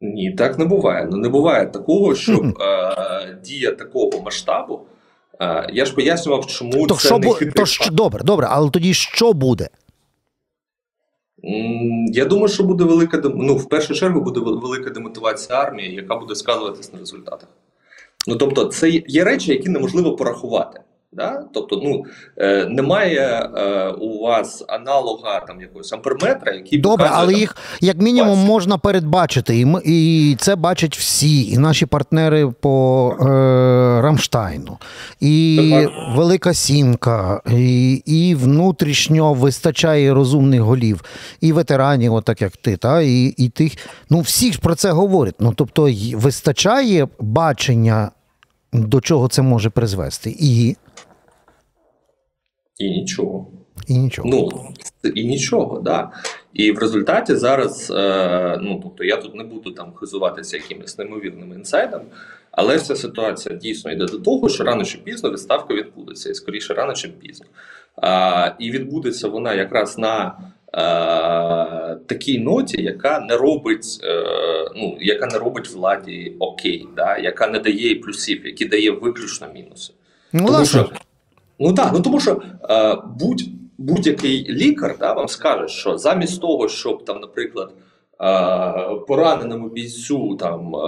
Ні, 0.00 0.32
так 0.32 0.58
не 0.58 0.64
буває. 0.64 1.08
Ну 1.10 1.16
не 1.16 1.28
буває 1.28 1.66
такого, 1.66 2.14
щоб 2.14 2.46
е, 2.60 3.38
дія 3.44 3.70
такого 3.70 4.22
масштабу. 4.24 4.80
Е, 5.40 5.70
я 5.72 5.84
ж 5.84 5.94
пояснював, 5.94 6.46
чому 6.46 6.86
то 6.86 6.94
це 6.94 7.08
що 7.08 7.18
не 7.18 7.32
хитрий 7.32 7.52
то 7.52 7.66
що, 7.66 7.90
Добре, 7.90 8.24
добре, 8.24 8.46
але 8.50 8.70
тоді 8.70 8.94
що 8.94 9.32
буде? 9.32 9.68
Я 12.12 12.24
думаю, 12.24 12.48
що 12.48 12.62
буде 12.62 12.84
велика 12.84 13.22
ну, 13.34 13.56
в 13.56 13.68
першу 13.68 13.94
чергу 13.94 14.20
буде 14.20 14.40
велика 14.40 14.90
демотивація 14.90 15.58
армії, 15.58 15.94
яка 15.94 16.16
буде 16.16 16.34
сказуватись 16.34 16.92
на 16.92 16.98
результатах. 16.98 17.48
Ну 18.26 18.36
тобто, 18.36 18.64
це 18.64 18.90
є 18.90 19.24
речі, 19.24 19.52
які 19.52 19.68
неможливо 19.68 20.16
порахувати. 20.16 20.80
Да? 21.12 21.44
Тобто, 21.54 21.80
ну 21.84 22.04
е, 22.36 22.66
немає 22.66 23.50
е, 23.56 23.88
у 23.88 24.22
вас 24.22 24.64
аналога 24.68 25.40
там 25.40 25.60
якогось 25.60 25.92
амперметра, 25.92 26.52
який 26.52 26.78
Добре, 26.78 27.04
показує, 27.04 27.22
але 27.22 27.32
там, 27.32 27.40
їх 27.40 27.56
як 27.80 27.98
мінімум 27.98 28.28
ситуацію. 28.28 28.52
можна 28.52 28.78
передбачити, 28.78 29.58
і, 29.58 29.64
ми, 29.64 29.82
і 29.84 30.36
це 30.38 30.56
бачать 30.56 30.96
всі, 30.96 31.50
і 31.50 31.58
наші 31.58 31.86
партнери 31.86 32.52
по 32.60 33.16
е, 33.20 33.24
Рамштайну, 34.02 34.78
і. 35.20 35.86
Велика 36.16 36.54
Сімка, 36.54 37.40
і, 37.50 37.92
і 37.92 38.34
внутрішньо 38.34 39.34
вистачає 39.34 40.14
розумних 40.14 40.60
голів, 40.60 41.04
і 41.40 41.52
ветеранів, 41.52 42.14
отак 42.14 42.42
як 42.42 42.56
ти, 42.56 42.76
та, 42.76 43.00
і, 43.00 43.24
і 43.24 43.48
тих. 43.48 43.72
Ну, 44.10 44.20
всі 44.20 44.52
ж 44.52 44.58
про 44.60 44.74
це 44.74 44.90
говорять. 44.90 45.34
Ну, 45.38 45.52
тобто, 45.56 45.88
вистачає 46.14 47.08
бачення, 47.20 48.10
до 48.72 49.00
чого 49.00 49.28
це 49.28 49.42
може 49.42 49.70
призвести, 49.70 50.36
і, 50.38 50.76
і 52.80 52.90
нічого. 52.90 53.46
і 53.86 53.98
нічого. 53.98 54.28
Ну 54.28 54.50
і 55.14 55.24
нічого, 55.24 55.80
да. 55.80 56.10
І 56.52 56.72
в 56.72 56.78
результаті 56.78 57.34
зараз, 57.34 57.90
е, 57.90 58.58
ну 58.62 58.80
тобто 58.82 59.04
я 59.04 59.16
тут 59.16 59.34
не 59.34 59.44
буду 59.44 59.70
там 59.70 59.92
хизуватися 59.94 60.56
якимись 60.56 60.98
неймовірними 60.98 61.54
інсайдами, 61.54 62.04
але 62.50 62.76
вся 62.76 62.96
ситуація 62.96 63.54
дійсно 63.54 63.92
йде 63.92 64.06
до 64.06 64.18
того, 64.18 64.48
що 64.48 64.64
рано 64.64 64.84
чи 64.84 64.98
пізно 64.98 65.30
відставка 65.30 65.74
відбудеться, 65.74 66.30
і 66.30 66.34
скоріше 66.34 66.74
рано 66.74 66.92
чи 66.92 67.08
пізно. 67.08 67.46
А, 67.96 68.50
і 68.58 68.70
відбудеться 68.70 69.28
вона 69.28 69.54
якраз 69.54 69.98
на 69.98 70.38
е, 70.74 71.96
такій 72.06 72.38
ноті, 72.38 72.82
яка 72.82 73.20
не 73.20 73.36
робить, 73.36 74.00
е, 74.04 74.24
ну 74.76 74.96
яка 75.00 75.26
не 75.26 75.38
робить 75.38 75.70
владі 75.70 76.36
окей, 76.38 76.86
да, 76.96 77.18
яка 77.18 77.46
не 77.46 77.58
дає 77.58 77.94
плюсів, 77.94 78.46
які 78.46 78.64
дає 78.64 78.90
виключно 78.90 79.46
мінуси. 79.54 79.92
ну, 80.32 80.46
Тому 80.46 80.64
що, 80.64 80.90
ну 81.60 81.74
так, 81.74 81.90
ну 81.92 82.00
тому 82.00 82.20
що 82.20 82.42
е, 82.70 82.96
будь, 83.18 83.42
будь-який 83.78 84.48
лікар 84.48 84.96
да, 85.00 85.12
вам 85.12 85.28
скаже, 85.28 85.68
що 85.68 85.98
замість 85.98 86.40
того, 86.40 86.68
щоб 86.68 87.04
там, 87.04 87.20
наприклад, 87.20 87.72
е, 87.72 89.04
пораненому 89.08 89.68
бійцю, 89.68 90.36
там, 90.36 90.76
е, 90.76 90.80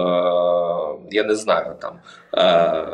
я 1.11 1.25
не 1.25 1.35
знаю, 1.35 1.75
там, 1.81 1.95
е, 2.35 2.87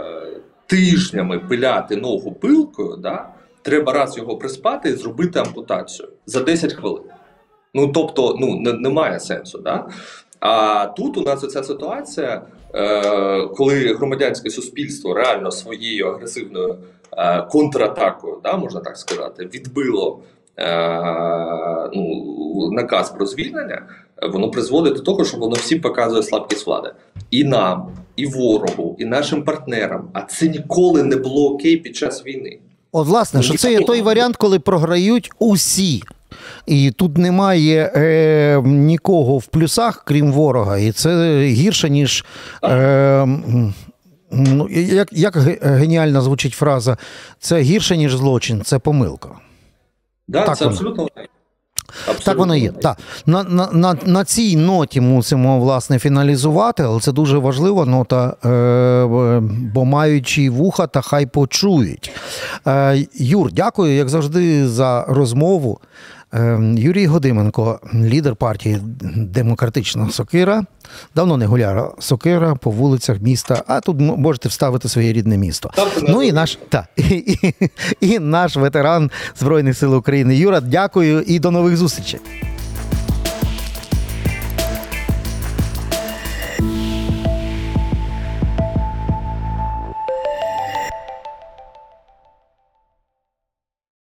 тижнями 0.67 1.39
пиляти 1.39 1.97
ногу 1.97 2.33
пилкою, 2.33 2.97
да, 2.97 3.29
треба 3.63 3.93
раз 3.93 4.19
його 4.19 4.37
приспати 4.37 4.89
і 4.89 4.93
зробити 4.93 5.39
ампутацію 5.39 6.09
за 6.27 6.41
10 6.41 6.73
хвилин. 6.73 7.03
Ну, 7.75 7.89
тобто, 7.89 8.37
ну, 8.41 8.61
не, 8.61 8.73
немає 8.73 9.21
сенсу. 9.21 9.59
Да? 9.59 9.89
А 10.41 10.87
тут 10.87 11.17
у 11.17 11.23
нас 11.23 11.45
оця 11.45 11.63
ситуація, 11.63 12.43
е, 12.75 13.47
коли 13.47 13.95
громадянське 13.95 14.51
суспільство 14.51 15.15
реально 15.15 15.51
своєю 15.51 16.07
агресивною 16.09 16.79
контратакою, 17.51 18.37
да, 18.45 18.57
можна 18.57 18.81
так 18.81 18.97
сказати, 18.97 19.49
відбило 19.55 20.19
е, 20.57 21.91
ну, 21.95 22.71
наказ 22.73 23.11
про 23.11 23.27
звільнення, 23.27 23.83
е, 24.23 24.29
воно 24.29 24.51
призводить 24.51 24.95
до 24.95 25.01
того, 25.01 25.25
що 25.25 25.37
воно 25.37 25.55
всім 25.55 25.81
показує 25.81 26.23
слабкість 26.23 26.67
влади. 26.67 26.93
І 27.31 27.45
нам, 27.45 27.89
і 28.17 28.27
ворогу, 28.27 28.97
і 28.99 29.05
нашим 29.05 29.43
партнерам. 29.43 30.09
А 30.13 30.23
це 30.23 30.49
ніколи 30.49 31.03
не 31.03 31.17
було 31.17 31.55
окей 31.55 31.77
під 31.77 31.97
час 31.97 32.27
війни. 32.27 32.59
От, 32.93 33.07
власне, 33.07 33.43
що 33.43 33.57
це 33.57 33.73
є 33.73 33.81
той 33.81 34.03
варіант, 34.03 34.37
коли 34.37 34.59
програють 34.59 35.31
усі. 35.39 36.03
І 36.67 36.91
тут 36.91 37.19
немає 37.19 37.93
е, 37.97 38.63
нікого 38.65 39.39
в 39.39 39.47
плюсах, 39.47 40.03
крім 40.07 40.33
ворога. 40.33 40.79
І 40.79 40.93
це 40.93 41.41
гірше, 41.41 41.91
ніж. 41.91 42.25
Е, 42.65 43.27
ну, 44.31 44.69
як, 44.71 45.09
як 45.13 45.37
геніально 45.63 46.23
звучить 46.23 46.55
фраза, 46.55 46.97
це 47.41 47.61
гірше, 47.61 47.97
ніж 47.97 48.17
злочин, 48.17 48.63
це 48.65 48.79
помилка. 48.79 49.29
Да, 50.29 50.47
Так 50.47 50.59
це 50.59 50.65
воно. 50.65 50.77
абсолютно 50.77 51.03
є. 51.03 51.27
Так 52.25 52.39
воно 52.39 52.57
є. 52.57 52.71
Так. 52.71 52.99
На, 53.27 53.43
на, 53.43 53.69
на, 53.73 53.97
на 54.07 54.25
цій 54.25 54.57
ноті 54.57 55.01
мусимо 55.01 55.59
власне 55.61 55.99
фіналізувати, 55.99 56.83
але 56.83 57.01
це 57.01 57.13
дуже 57.13 57.39
важлива 57.39 57.85
нота, 57.85 58.37
е, 58.45 59.41
бо 59.75 59.85
маючи 59.85 60.51
вуха, 60.51 60.87
та 60.87 61.01
хай 61.01 61.27
почують. 61.27 62.13
Е, 62.67 63.07
Юр, 63.15 63.53
дякую, 63.53 63.97
як 63.97 64.09
завжди, 64.09 64.69
за 64.69 65.05
розмову. 65.09 65.81
Е, 66.35 66.59
Юрій 66.77 67.07
Годименко, 67.07 67.81
лідер 67.95 68.37
партії 68.37 68.79
Демократична 69.17 70.11
Сокира. 70.11 70.65
Давно 71.15 71.37
не 71.37 71.47
гуляла 71.47 71.93
Сокира 71.99 72.55
по 72.55 72.71
вулицях 72.71 73.21
міста, 73.21 73.63
а 73.67 73.81
тут 73.81 74.01
можете 74.01 74.49
вставити 74.49 74.89
своє 74.89 75.13
рідне 75.13 75.39
місто. 75.39 75.71
Ну 76.09 76.23
і 76.23 76.33
наш, 76.33 76.59
та, 76.69 76.87
і, 76.97 77.03
і, 77.03 77.71
і 78.01 78.19
наш 78.19 78.57
ветеран 78.57 79.11
Збройних 79.39 79.79
сил 79.79 79.95
України 79.95 80.37
Юра, 80.37 80.61
дякую 80.61 81.23
і 81.23 81.39
до 81.39 81.51
нових 81.51 81.77
зустрічей. 81.77 82.21